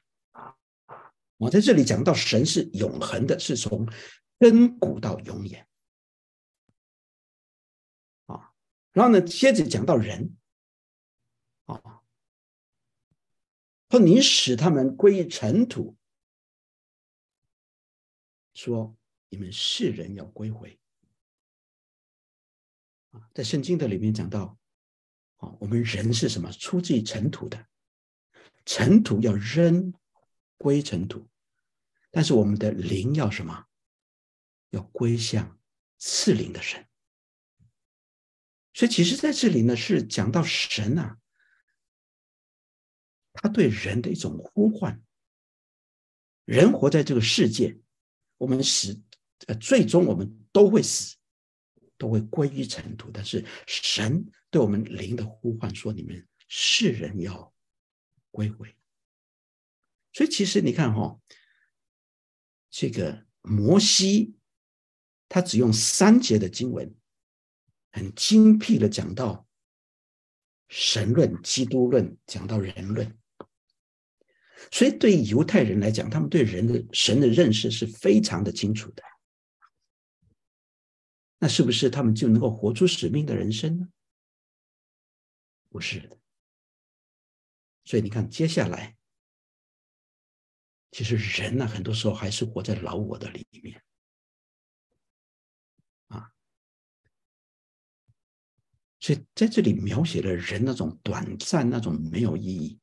[1.39, 3.87] 我在这里讲到神是永恒的，是从
[4.41, 5.67] 亘古到永远
[8.27, 8.51] 啊。
[8.93, 10.37] 然后呢，接着讲到人
[11.69, 12.03] 啊，
[13.91, 15.97] 说你使他们归于尘土，
[18.55, 18.97] 说
[19.29, 20.79] 你们世人要归回。
[23.33, 24.59] 在圣经的里面讲到
[25.37, 26.51] 啊，我们人是什么？
[26.53, 27.67] 出自于尘土的，
[28.65, 29.95] 尘土要扔。
[30.61, 31.25] 归尘土，
[32.11, 33.67] 但是我们的灵要什么？
[34.71, 35.57] 要归向
[35.99, 36.85] 赐灵的神。
[38.75, 41.17] 所以，其实在这里呢，是讲到神啊，
[43.41, 45.01] 他对人的一种呼唤。
[46.45, 47.79] 人活在这个世界，
[48.37, 49.01] 我们死，
[49.47, 51.17] 呃，最终我们都会死，
[51.99, 53.11] 都会归于尘土。
[53.13, 57.53] 但是，神对我们灵的呼唤说：“你们世人要
[58.31, 58.75] 归回。”
[60.15, 61.21] 所以其实你看哈、哦，
[62.71, 64.35] 这个摩西
[65.29, 66.95] 他只用三节的经文，
[67.93, 69.47] 很精辟的讲到
[70.69, 73.19] 神论、基督论，讲到人论。
[74.71, 79.03] 所以对于犹太人来讲，他们对人的神的认识是非常的清楚的。
[81.39, 83.89] 那是不是他们就能够活出使命的人生呢？
[85.69, 86.19] 不是的。
[87.85, 88.97] 所以你看接下来。
[90.91, 93.85] 其实人呢，很多时候还是活在老我的里面，
[96.07, 96.33] 啊，
[98.99, 102.81] 所以在这里描写了人那种短暂、那种没有意义，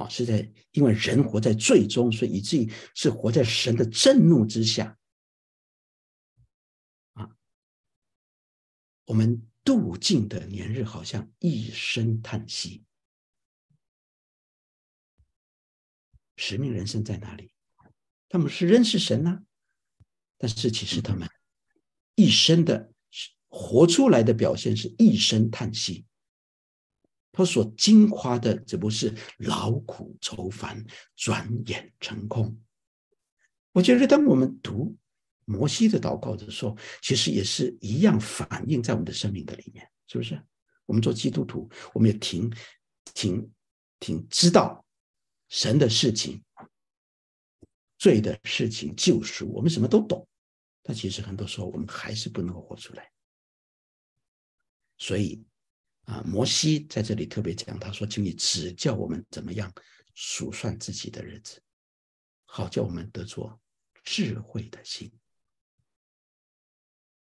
[0.00, 4.98] 啊，是在因为人活在罪中，所以以至于是活在神的震怒之下，
[7.12, 7.28] 啊，
[9.04, 12.84] 我们度尽的年日好像一声叹息。
[16.36, 17.52] 使命人生在哪里？
[18.30, 19.42] 他们是认识神呢、
[20.38, 21.28] 但是其实他们
[22.14, 22.94] 一生的
[23.48, 26.06] 活出来的表现是一声叹息。
[27.32, 30.84] 他所矜夸的，只不过是劳苦愁烦，
[31.16, 32.60] 转眼成空。
[33.72, 34.96] 我觉得，当我们读
[35.44, 40.40] 摩西的祷告的时候，其实也是一样反映在我们的生命的里面，是不是？
[40.86, 42.52] 我们做基督徒，我们也挺
[43.14, 43.50] 挺
[44.00, 44.84] 挺知道。
[45.48, 46.40] 神的事情、
[47.98, 50.24] 罪的事情、救赎，我们什么都懂，
[50.80, 53.10] 但其实很多时候我们还是不能够活出来。
[54.96, 55.42] 所以
[56.10, 59.72] 啊，摩西在这里特别讲，他说：“请你指教我们怎么样
[60.14, 61.62] 数算自己的日子，
[62.46, 63.60] 好叫我们得做
[64.02, 65.12] 智慧的心。”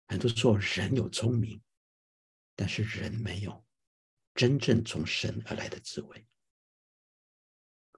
[0.07, 1.61] 很多时候人有聪明，
[2.57, 3.63] 但是人没有
[4.35, 6.27] 真正从神而来的智慧。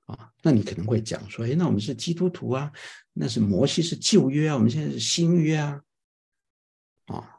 [0.06, 2.72] 啊，那你可能会讲说，哎，那我们是基督徒啊，
[3.12, 5.82] 那是摩西是旧约啊，我们现在是新约啊，
[7.06, 7.35] 啊，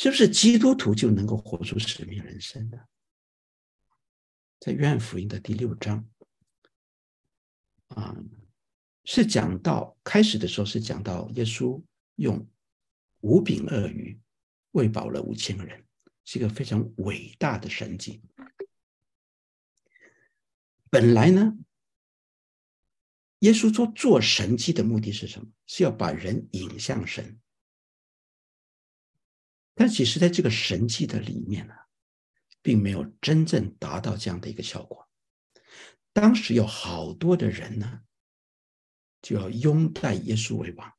[0.00, 2.78] 是不是基督徒就能够活出使命人生呢？
[4.58, 6.08] 在约翰福音的第六章，
[7.88, 8.16] 啊，
[9.04, 11.82] 是讲到开始的时候是讲到耶稣
[12.14, 12.48] 用
[13.20, 14.18] 五饼二鱼
[14.70, 15.84] 喂饱了五千个人，
[16.24, 18.22] 是一个非常伟大的神迹。
[20.88, 21.58] 本来呢，
[23.40, 25.46] 耶稣说做神迹的目的是什么？
[25.66, 27.38] 是要把人引向神。
[29.80, 31.72] 但其实，在这个神迹的里面呢，
[32.60, 35.08] 并没有真正达到这样的一个效果。
[36.12, 38.02] 当时有好多的人呢，
[39.22, 40.92] 就要拥戴耶稣为王，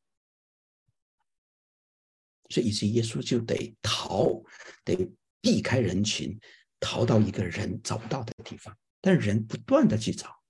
[2.49, 4.41] 所以以至于耶稣就得逃，
[4.83, 6.35] 得避开人群，
[6.79, 8.75] 逃到一个人找不到的地方。
[8.99, 10.41] 但人不断的去找，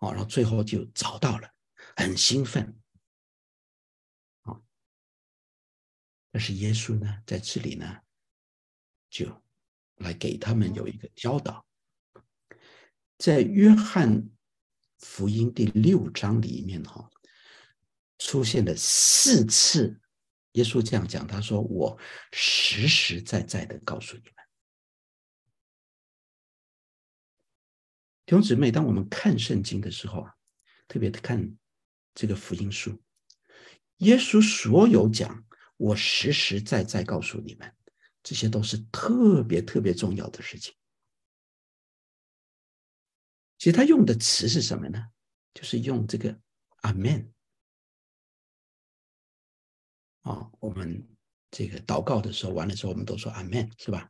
[0.00, 1.48] 哦，然后最后就找到了，
[1.96, 2.81] 很兴奋，
[6.32, 8.00] 但是耶稣呢，在这里呢。
[9.12, 9.42] 就
[9.96, 11.66] 来给他们有一个教导，
[13.18, 14.26] 在约翰
[15.00, 17.10] 福音第六章里面哈，
[18.16, 20.00] 出现了四次，
[20.52, 22.00] 耶稣这样讲，他说：“我
[22.32, 24.34] 实实在在的告诉你们，
[28.24, 30.34] 弟兄姊妹，当我们看圣经的时候啊，
[30.88, 31.54] 特别看
[32.14, 32.98] 这个福音书，
[33.98, 35.44] 耶稣所有讲，
[35.76, 37.74] 我实实在在告诉你们。”
[38.24, 40.72] 这些都是特别特别重要的事情。
[43.58, 45.08] 其实他用的词是什么呢？
[45.52, 46.40] 就是用这个
[46.82, 47.32] 阿门。
[50.20, 51.04] 啊，我们
[51.50, 54.08] 这个祷告的时候完了之后，我们都说阿门，是吧？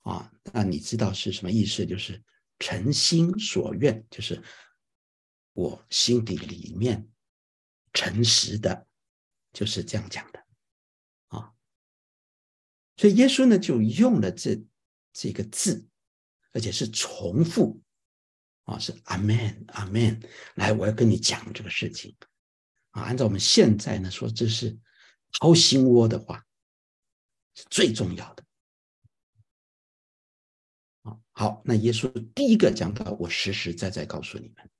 [0.00, 1.84] 啊，那你知道是什么意思？
[1.84, 2.22] 就是
[2.58, 4.42] 诚心所愿，就是
[5.52, 7.06] 我心底里面
[7.92, 8.86] 诚实的，
[9.52, 10.43] 就是这样讲的。
[12.96, 14.62] 所以耶稣呢，就用了这
[15.12, 15.86] 这个字，
[16.52, 17.82] 而且是重复，
[18.64, 20.20] 啊，是阿门阿门。
[20.54, 22.16] 来，我要跟你讲这个事情，
[22.90, 24.78] 啊，按照我们现在呢说，这是
[25.32, 26.44] 掏心窝的话，
[27.54, 28.44] 是最重要的。
[31.32, 34.70] 好，那耶稣第一个讲到，我实实在在告诉你们，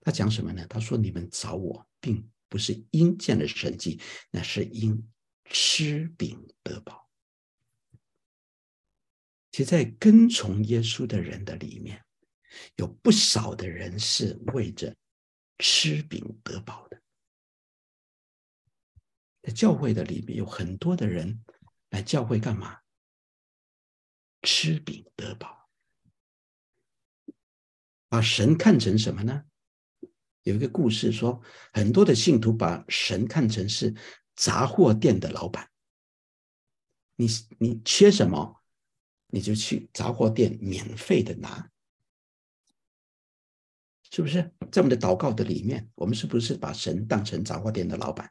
[0.00, 0.66] 他讲什么呢？
[0.68, 4.00] 他说：你们找我，并不是因见了神迹，
[4.30, 5.06] 那是因。
[5.50, 7.08] 吃饼得饱。
[9.52, 12.04] 其实，在跟从耶稣的人的里面，
[12.76, 14.94] 有不少的人是为着
[15.58, 17.00] 吃饼得饱的。
[19.42, 21.42] 在教会的里面，有很多的人
[21.88, 22.80] 来教会干嘛？
[24.42, 25.70] 吃饼得饱。
[28.08, 29.44] 把神看成什么呢？
[30.42, 31.42] 有一个故事说，
[31.72, 33.94] 很多的信徒把神看成是。
[34.36, 35.68] 杂货店的老板，
[37.16, 37.26] 你
[37.58, 38.62] 你缺什么，
[39.28, 41.70] 你就去杂货店免费的拿，
[44.10, 44.52] 是不是？
[44.70, 48.30] 在我们的祷告的里面，我们是不是把神当成杂货店的老板？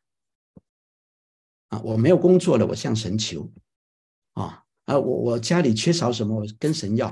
[1.70, 3.52] 啊，我没有工作了，我向神求，
[4.34, 7.08] 啊啊，我我家里缺少什么，我跟神要，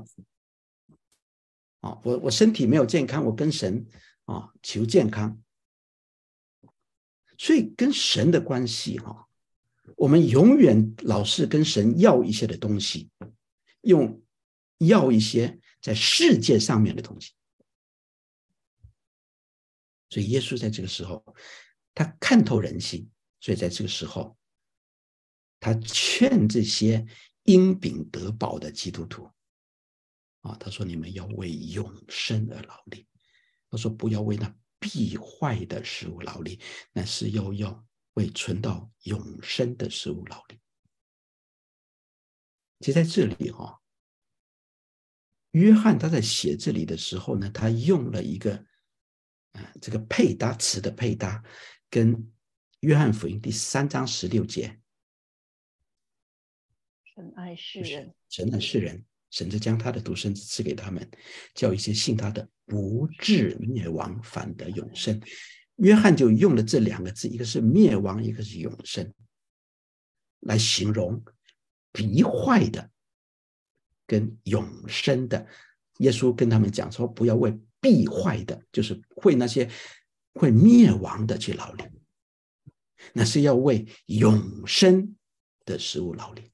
[1.82, 3.88] 啊，我我身体没有健康，我跟神
[4.26, 5.42] 啊求健康。
[7.44, 9.28] 所以跟神的关系哈，
[9.98, 13.10] 我们永远老是跟神要一些的东西，
[13.82, 14.24] 用
[14.78, 17.34] 要一些在世界上面的东西。
[20.10, 21.22] 所以耶稣在这个时候，
[21.94, 23.10] 他看透人心，
[23.42, 24.38] 所以在这个时候，
[25.60, 27.06] 他劝这些
[27.44, 29.30] 因饼得饱的基督徒
[30.44, 33.06] 啊，他说：“你们要为永生而劳力。”
[33.70, 36.60] 他说：“不要为那。”必坏的食物劳力，
[36.92, 40.60] 那是要要为存到永生的食物劳力。
[42.82, 43.82] 其实在这里哈，
[45.52, 48.58] 约翰他在写这里的时候呢，他用了一个
[49.54, 51.42] 啊这个配搭词的配搭，
[51.90, 52.30] 跟
[52.82, 54.82] 约翰福音第三章十六节，
[57.16, 59.06] 神爱世人，神爱世人。
[59.32, 61.10] 神就将他的独生子赐给他们，
[61.56, 65.22] 叫一些信他的不至灭亡，反得永生。
[65.78, 69.12] 约翰就用了这两个字，一个是灭亡，一个是永生，
[70.42, 71.24] 来形容
[71.92, 72.90] 必坏的
[74.06, 75.48] 跟永生的。
[75.98, 79.70] 耶稣跟他们讲说：“不要为必坏的，就是会那些
[80.34, 81.84] 会灭亡的去劳力，
[83.14, 85.16] 那是要为永生
[85.66, 86.52] 的食物劳力。”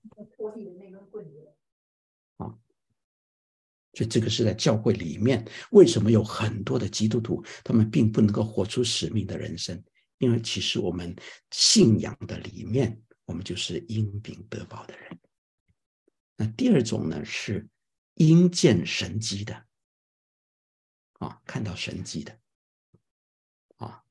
[3.99, 9.83] 所以这个是在教会里面，为什么有很多的基督徒，他们并不能够活出使命的人生？
[10.19, 11.13] 因为其实我们
[11.51, 15.19] 信仰的里面，我们就是因病得饱的人。
[16.37, 17.67] 那第二种呢，是
[18.13, 19.65] 因见神迹的，
[21.15, 22.39] 啊，看到神迹的，
[23.75, 24.01] 啊，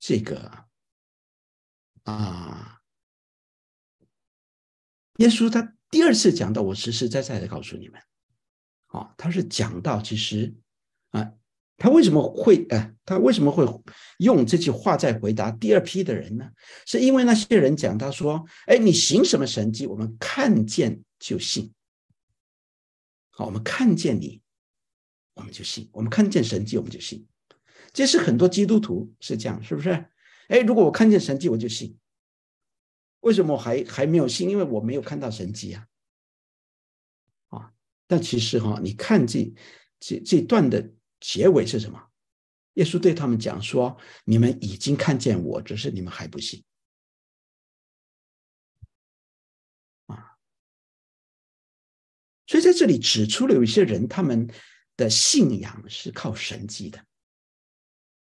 [0.00, 0.66] 这个
[2.02, 2.80] 啊，
[5.18, 8.02] 耶稣他第二次讲到，我实实在在的告诉你们，
[8.86, 10.54] 啊，他是讲到其实
[11.10, 11.32] 啊。
[11.78, 12.90] 他为什么会啊？
[13.04, 13.62] 他为什么会
[14.16, 16.50] 用这句话在回答第二批的人呢？
[16.86, 19.86] 是因为那些人讲他说：“哎，你行什么神迹？
[19.86, 21.70] 我们看见就信。
[23.28, 24.40] 好，我们看见你，
[25.34, 25.86] 我们就信。
[25.92, 27.26] 我们看见神迹，我们就信。
[27.92, 29.90] 这是很多基督徒是这样，是不是？
[30.48, 31.94] 哎，如果我看见神迹，我就信。
[33.20, 34.48] 为什么还还没有信？
[34.48, 35.74] 因为我没有看到神迹。
[35.74, 35.86] 啊，
[38.06, 39.52] 但其实哈，你看这
[40.00, 40.92] 这这段的。
[41.18, 42.10] 结尾是什么？
[42.74, 43.96] 耶稣对他们讲说
[44.26, 46.62] ：“你们已经看见我，只是你们还不信。”
[50.06, 50.36] 啊，
[52.46, 54.46] 所以在这里指出了有一些人，他们
[54.94, 56.98] 的信仰是靠神迹的。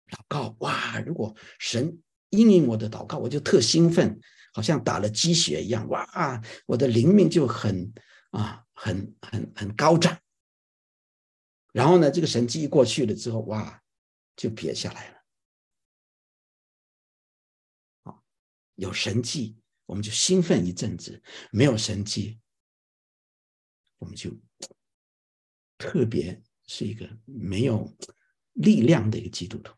[0.08, 4.20] 祷告哇，如果神应允我的祷告，我就特兴奋，
[4.52, 7.92] 好像打了鸡血一样，哇，我的灵命就很
[8.30, 10.20] 啊，很很很高涨。
[11.72, 13.82] 然后呢，这个神迹一过去了之后，哇，
[14.36, 15.24] 就撇下来了。
[18.02, 18.24] 好，
[18.74, 19.56] 有神迹，
[19.86, 21.20] 我们就兴奋一阵子；
[21.50, 22.40] 没有神迹，
[23.98, 24.30] 我们就
[25.76, 27.92] 特别是一个没有
[28.52, 29.74] 力量的一个基督徒。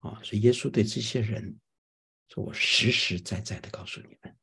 [0.00, 1.60] 啊，所以耶稣对这些人
[2.28, 4.36] 说：“我实实在在的告诉你们，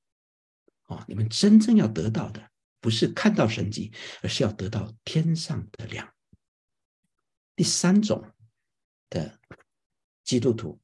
[0.85, 2.49] 啊，你们真正要得到的。”
[2.81, 6.07] 不是看到神迹，而是要得到天上的粮。
[7.55, 8.23] 第三种
[9.09, 9.39] 的
[10.23, 10.79] 基督徒，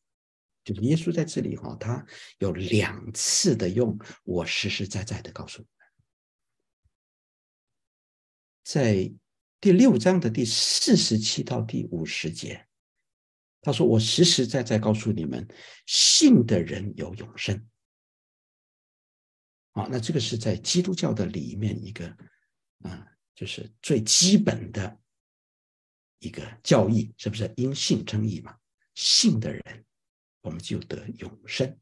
[0.64, 2.04] 就是耶稣在这里哈，他
[2.40, 5.88] 有两次的用“我实实在在的告诉你们”。
[8.66, 9.14] 在
[9.60, 12.66] 第六章的第四十七到第五十节，
[13.62, 15.48] 他说：“我实实在在告诉你们，
[15.86, 17.64] 信的人有永生。”
[19.72, 22.08] 啊，那这个是在基督教的里面一个，
[22.80, 25.00] 啊，就是最基本的
[26.20, 27.52] 一个教义，是不是？
[27.56, 28.58] 因信称义嘛，
[28.96, 29.86] 信的人，
[30.42, 31.80] 我们就得永生。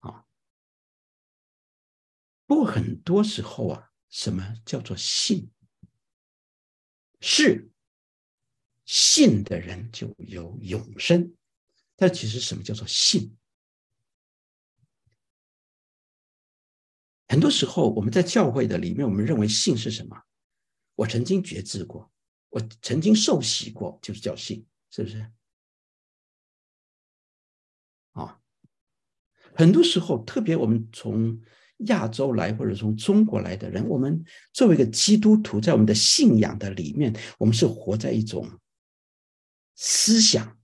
[0.00, 0.26] 啊，
[2.46, 5.50] 不过很多时候啊，什么叫做信？
[7.20, 7.70] 是
[8.84, 11.34] 信的人就有永生，
[11.96, 13.34] 但其实什么叫做信？
[17.26, 20.16] 很多时候，我们在教会的里面，我们认为信是什么？
[20.94, 22.12] 我曾经觉知过，
[22.50, 25.26] 我曾经受洗过，就是叫信，是不是？
[28.12, 28.40] 啊，
[29.54, 31.40] 很多时候，特别我们从
[31.78, 34.22] 亚洲来或者从中国来的人，我们
[34.52, 38.60] 作为一个基督徒，在我们的信仰的里面，我们是活在一种
[39.74, 40.58] 思想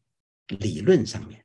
[0.46, 1.44] 理论上面。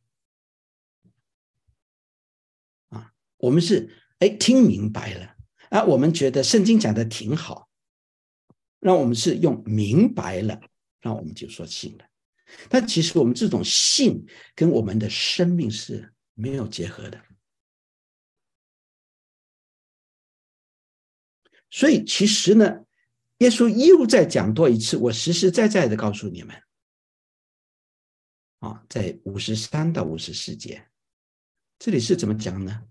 [2.89, 3.89] 啊，我们是。
[4.19, 5.35] 哎，听明白了
[5.69, 5.83] 啊！
[5.83, 7.69] 我们觉得圣经讲的挺好，
[8.79, 10.61] 让我们是用明白了，
[11.01, 12.05] 那我们就说信了。
[12.69, 17.21] 但其实我们这种信跟我们的生命是没有结合的。
[21.69, 22.85] 所以其实呢，
[23.39, 26.55] 耶稣又再讲多一次，我实实在在的告诉你们，
[28.59, 30.87] 啊，在五十三到五十四节，
[31.77, 32.87] 这里是怎么讲呢？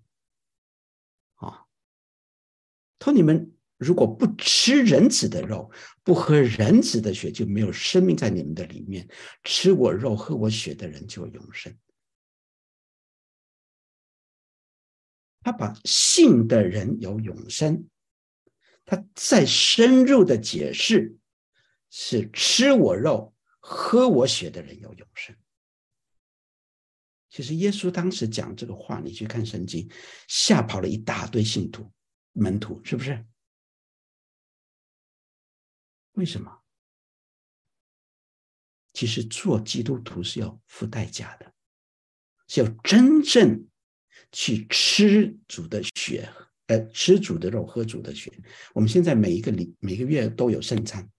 [3.04, 5.70] 说你们如果不吃人子的肉，
[6.02, 9.06] 不喝人子的血，就没有生命在你们的里面。
[9.42, 11.76] 吃我肉、喝我血的人就永生。
[15.42, 17.86] 他把信的人有永生，
[18.86, 21.14] 他再深入的解释
[21.90, 25.36] 是吃我肉、喝我血的人有永生。
[27.28, 29.90] 其实耶稣当时讲这个话，你去看圣经，
[30.26, 31.92] 吓跑了一大堆信徒。
[32.34, 33.24] 门徒是不是？
[36.12, 36.62] 为什么？
[38.92, 41.52] 其实做基督徒是要付代价的，
[42.46, 43.68] 是要真正
[44.30, 46.32] 去吃主的血，
[46.66, 48.32] 呃，吃主的肉，喝主的血。
[48.72, 51.10] 我们现在每一个礼每个月都有圣餐，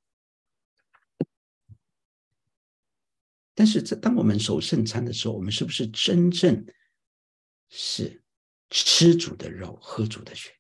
[3.53, 6.66] 但是这当我们守圣餐的时候，我们是不是真正
[7.70, 8.24] 是
[8.70, 10.57] 吃主的肉，喝主的血？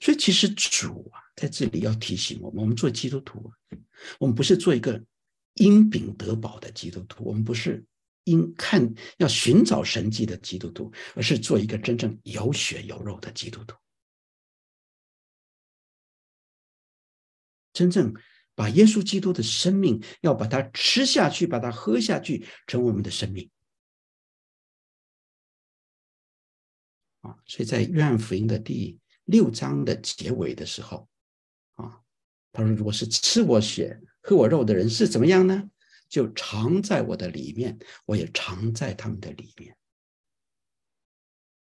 [0.00, 3.52] 所以，其实主啊，在这里要提醒我们：我们做基督徒，
[4.18, 5.02] 我们不是做一个
[5.54, 7.84] 因饼得饱的基督徒，我们不是
[8.24, 13.76] 因看要寻找神迹的基督徒，而是做一个真正有血有肉的基督徒，
[17.74, 18.14] 真正
[18.54, 23.50] 把耶稣基督的生命要把它吃下去，把它喝下去，成为我们的生命。
[27.20, 28.98] 啊，所以在约翰福音的第
[29.30, 31.08] 六章的结尾的时候，
[31.74, 32.02] 啊，
[32.52, 35.70] 他说：“如果是吃我血、喝我肉的人，是怎么样呢？
[36.08, 39.76] 就藏在我的里面，我也藏在他们的里面。”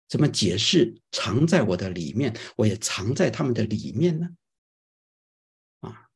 [0.08, 4.28] 怎么解释“藏在我的里面，我也藏在他们的里面”呢？
[5.80, 6.10] 啊，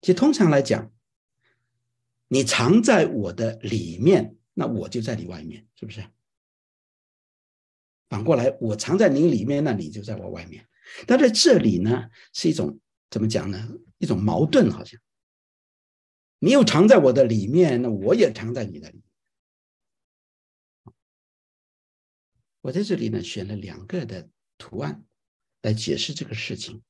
[0.00, 0.90] 其实通常来讲，
[2.28, 6.04] 你藏在我的里面，那我就在你外面，是不是？
[8.12, 10.68] 反过来，我藏在你里面，那你就在我外面。
[11.06, 13.70] 但在这里呢，是一种怎么讲呢？
[13.96, 15.00] 一种矛盾，好像
[16.38, 19.02] 你又藏在我的里面，那我也藏在你的里。
[22.60, 25.06] 我在这里呢，选了两个的图案
[25.62, 26.82] 来解释这个事情。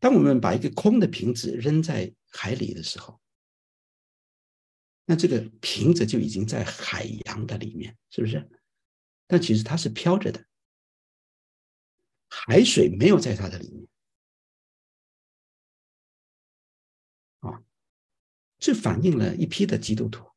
[0.00, 3.20] 当我们把一个空的瓶子扔在海里的时候，
[5.04, 8.50] 那这个瓶子就已经在海洋的里面，是不是？
[9.26, 10.46] 但其实它是飘着的，
[12.28, 13.88] 海水没有在它的里面，
[17.40, 17.62] 啊，
[18.58, 20.30] 这反映了一批的基督徒，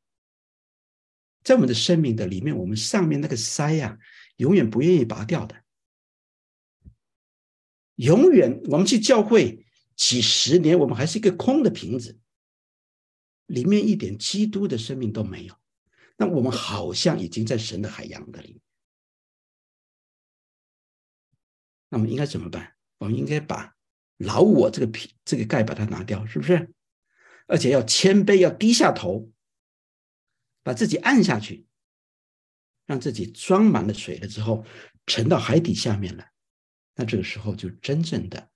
[1.44, 3.98] 在我们的生命的里面，我们上面那个塞呀，
[4.36, 5.62] 永远不愿意拔掉的，
[7.94, 9.64] 永远我们去教会
[9.94, 12.18] 几十年，我们还是一个空的瓶子，
[13.46, 15.54] 里面一点基督的生命都没有，
[16.16, 18.60] 那我们好像已经在神的海洋的里
[21.90, 22.74] 那么应该怎么办？
[22.96, 23.76] 我们应该把
[24.16, 26.72] 老我这个皮、这个盖把它拿掉，是不是？
[27.46, 29.30] 而且要谦卑，要低下头，
[30.62, 31.66] 把自己按下去，
[32.86, 34.64] 让自己装满了水了之后，
[35.06, 36.30] 沉到海底下面来。
[36.94, 38.50] 那这个时候就真正的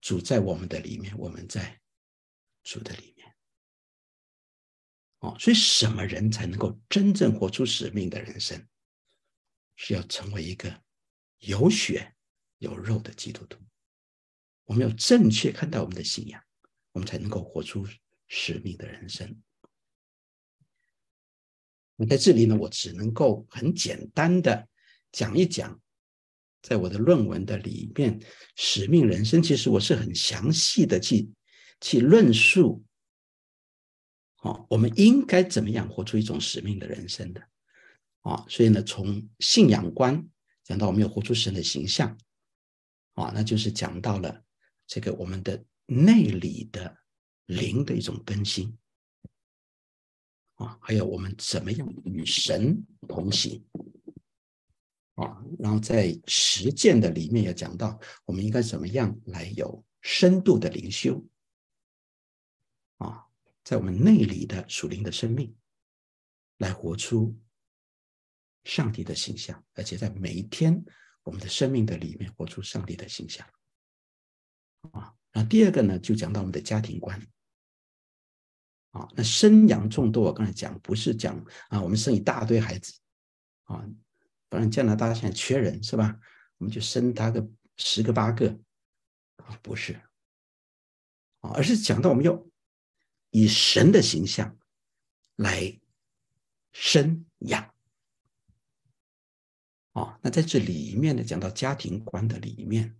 [0.00, 1.80] 主在我们的里面，我们在
[2.62, 3.34] 主的里面。
[5.20, 8.64] 哦，所以什么人才能够真正活出使命的人生？
[9.76, 10.82] 是要成为一个
[11.38, 12.14] 有血。
[12.60, 13.58] 有肉的基督徒，
[14.66, 16.42] 我们要正确看待我们的信仰，
[16.92, 17.86] 我们才能够活出
[18.28, 19.42] 使命的人生。
[21.96, 24.68] 那在这里呢，我只能够很简单的
[25.10, 25.80] 讲一讲，
[26.60, 28.20] 在我的论文的里面，
[28.56, 31.30] 使命人生其实我是很详细的去
[31.80, 32.84] 去论述，
[34.36, 37.42] 啊，我们应该怎么样活出一种使命的人生的，
[38.20, 40.28] 啊，所以呢，从信仰观
[40.62, 42.18] 讲到我们要活出神的形象。
[43.20, 44.42] 啊，那就是讲到了
[44.86, 46.96] 这个我们的内里的
[47.44, 48.74] 灵的一种更新
[50.54, 53.62] 啊，还有我们怎么样与神同行
[55.16, 61.22] 啊，然后在实践的里面也讲到我们应该怎么样来有深度的灵修
[62.96, 63.26] 啊，
[63.62, 65.54] 在我们内里的属灵的生命
[66.56, 67.38] 来活出
[68.64, 70.82] 上帝的形象，而且在每一天。
[71.22, 73.46] 我们的生命的里面活出上帝的形象
[74.92, 77.20] 啊，那第二个呢，就讲到我们的家庭观
[78.92, 79.06] 啊。
[79.14, 81.36] 那生养众多，我刚才讲不是讲
[81.68, 82.98] 啊，我们生一大堆孩子
[83.64, 83.86] 啊，
[84.48, 86.18] 不然加拿大现在缺人是吧？
[86.58, 87.46] 我们就生他个
[87.76, 88.48] 十个八个
[89.36, 89.92] 啊，不是
[91.40, 92.42] 啊，而是讲到我们要
[93.30, 94.58] 以神的形象
[95.36, 95.78] 来
[96.72, 97.69] 生养。
[100.00, 102.96] 啊，那在这里面呢，讲到家庭观的里面，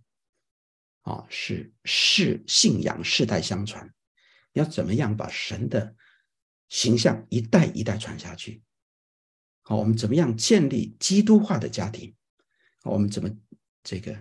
[1.01, 3.91] 啊，是世信仰世代相传，
[4.53, 5.95] 要怎么样把神的
[6.69, 8.61] 形象一代一代传下去？
[9.63, 12.15] 好，我们怎么样建立基督化的家庭？
[12.83, 13.31] 我们怎么
[13.81, 14.15] 这个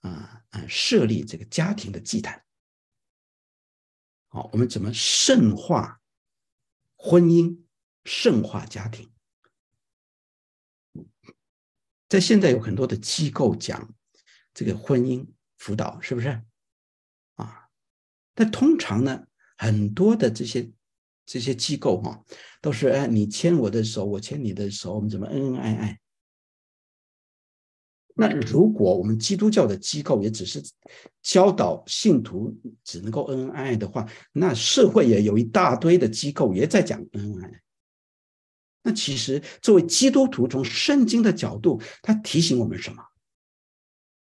[0.00, 2.44] 啊啊设立这个家庭的祭坛？
[4.26, 6.00] 好，我们怎么圣化
[6.96, 7.62] 婚姻，
[8.04, 9.12] 圣化家庭？
[12.10, 13.94] 在现在有很多的机构讲
[14.52, 15.24] 这个婚姻
[15.58, 16.28] 辅导，是不是
[17.36, 17.68] 啊？
[18.34, 19.24] 但通常呢，
[19.56, 20.68] 很多的这些
[21.24, 22.20] 这些机构哈，
[22.60, 26.00] 都是哎，你牵我的手，我牵你的手，我们怎么恩恩爱爱？
[28.16, 30.60] 那如果我们基督教的机构也只是
[31.22, 32.52] 教导信徒
[32.82, 37.62] 只能够恩恩爱爱的话，那社会也有一大堆的机构也在讲恩恩爱爱。
[38.82, 43.02] 那其实，作为基督徒，从圣经的角度，他提醒我们什么？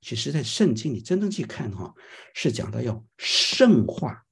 [0.02, 1.94] 其实，在圣经里真正去看哈，
[2.34, 4.26] 是讲到要圣化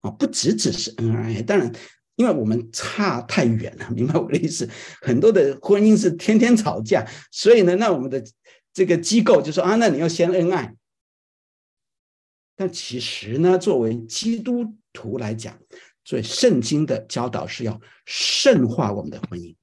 [0.00, 1.42] 啊，不只只是恩爱。
[1.42, 1.70] 当然，
[2.14, 4.66] 因为我们差太远了，明白我的意思？
[5.02, 8.24] 很多的婚姻是天天吵架，所以呢，那我们的
[8.72, 10.74] 这个机构就说啊，那你要先恩爱。
[12.54, 15.60] 但其实呢，作为基督徒来讲，
[16.06, 19.56] 所以圣经的教导是要圣化我们的婚姻。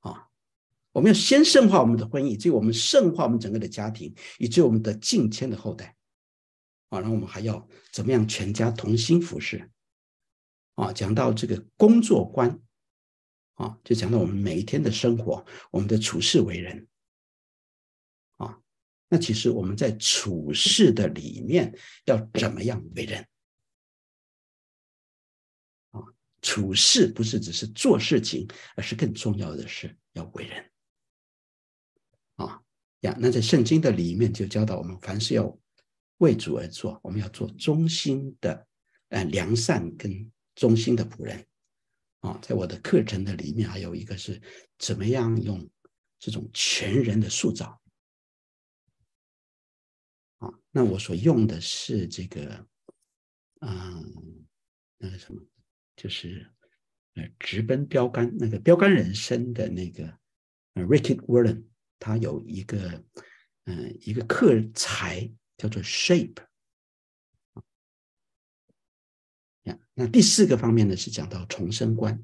[0.00, 0.28] 啊，
[0.92, 5.96] 我们要先圣化我们的婚姻，以及我们圣化我们整个的家庭，以及我们的近亲的后代。
[6.90, 9.70] 啊，然后我们还要怎么样全家同心服侍？
[10.74, 12.60] 啊，讲到这个工作观，
[13.54, 16.86] 啊，就讲到我们每一天的生活，我们的处事为人，
[18.36, 18.60] 啊，
[19.08, 21.74] 那其实我们在处事的里面
[22.04, 23.26] 要怎么样为人？
[26.46, 30.70] 处事不是只是做事情，而是更重要的是要为人。
[32.36, 32.62] 啊
[33.00, 35.58] 呀，那在圣经的里面就教导我们，凡事要
[36.18, 38.66] 为主而做，我们要做忠心的，
[39.08, 40.30] 呃，良善跟。
[40.56, 41.46] 忠心的仆人，
[42.20, 44.40] 啊，在我的课程的里面，还有一个是
[44.78, 45.68] 怎么样用
[46.18, 47.78] 这种全人的塑造，
[50.38, 52.66] 啊，那我所用的是这个，
[53.60, 54.46] 嗯，
[54.96, 55.42] 那个什么，
[55.96, 56.48] 就是
[57.14, 60.06] 呃，直奔标杆那个标杆人生的那个
[60.74, 61.64] 呃，Ricky Warren，
[61.98, 63.04] 他有一个
[63.64, 66.44] 嗯、呃、一个课材叫做 Shape。
[69.98, 72.22] 那第四个方面呢，是讲到重生观，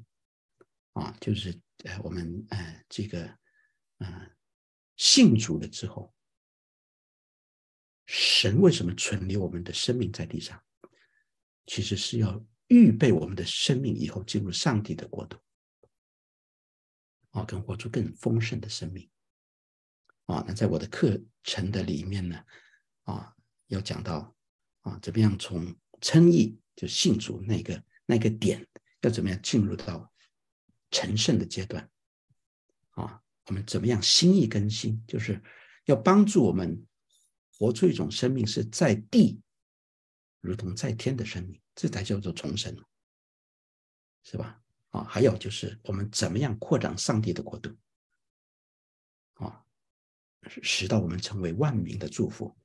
[0.91, 3.25] 啊，就是呃，我们呃，这个
[3.97, 4.31] 呃，
[4.95, 6.13] 信主了之后，
[8.05, 10.63] 神为什么存留我们的生命在地上？
[11.65, 15.37] 其实是要预备我们的生命以后进入上帝的国度，
[17.29, 19.07] 啊，跟活出更丰盛的生命，
[20.25, 22.43] 啊，那在我的课程的里面呢，
[23.03, 23.35] 啊，
[23.67, 24.35] 要讲到
[24.81, 26.57] 啊，怎么样从称义。
[26.75, 28.67] 就信主那个那个点
[29.01, 30.11] 要怎么样进入到
[30.89, 31.87] 成圣的阶段
[32.95, 33.21] 啊？
[33.45, 35.05] 我们怎么样心意更新？
[35.05, 35.39] 就是
[35.85, 36.83] 要帮助我们
[37.51, 39.39] 活出一种生命是在地
[40.41, 42.75] 如同在天的生命，这才叫做重生，
[44.23, 44.61] 是吧？
[44.89, 47.75] 啊，还有就是我们怎么样扩展上帝的国度
[49.33, 49.65] 啊，
[50.61, 52.55] 使到我们成为万民的祝福。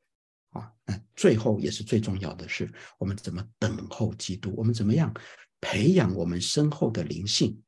[0.50, 4.54] 啊，那最后也是最重要的是，我们怎么等候基督？
[4.56, 5.14] 我们怎么样
[5.60, 7.62] 培养我们身后的灵性，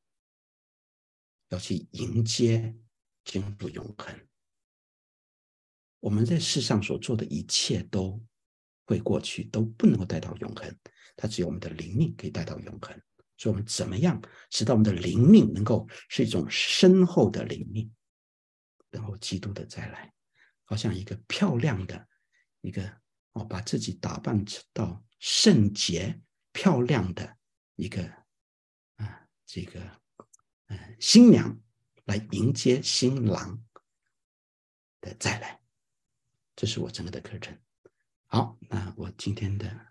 [1.49, 2.75] 要去迎接
[3.23, 4.27] 进入永恒？
[5.99, 8.19] 我们在世上所做的一切都
[8.85, 10.75] 会过去，都不能够带到永恒。
[11.21, 12.99] 它只有我们的灵命可以带到永恒。
[13.37, 14.19] 所以，我们怎么样
[14.49, 17.91] 使到我们的灵命能够是一种深厚的灵命，
[18.89, 20.11] 然后基督的再来，
[20.63, 22.07] 好像一个漂亮的。
[22.61, 22.87] 一个
[23.31, 27.37] 哦，把自己打扮到圣洁、漂亮的
[27.75, 28.03] 一个
[28.97, 29.81] 啊，这个
[30.67, 31.59] 嗯，新娘
[32.05, 33.63] 来迎接新郎
[34.99, 35.59] 的再来，
[36.55, 37.57] 这是我整个的课程。
[38.27, 39.90] 好，那我今天的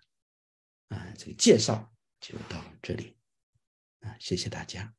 [0.91, 3.17] 啊这个介绍就到这里
[4.01, 4.93] 啊，谢谢大家。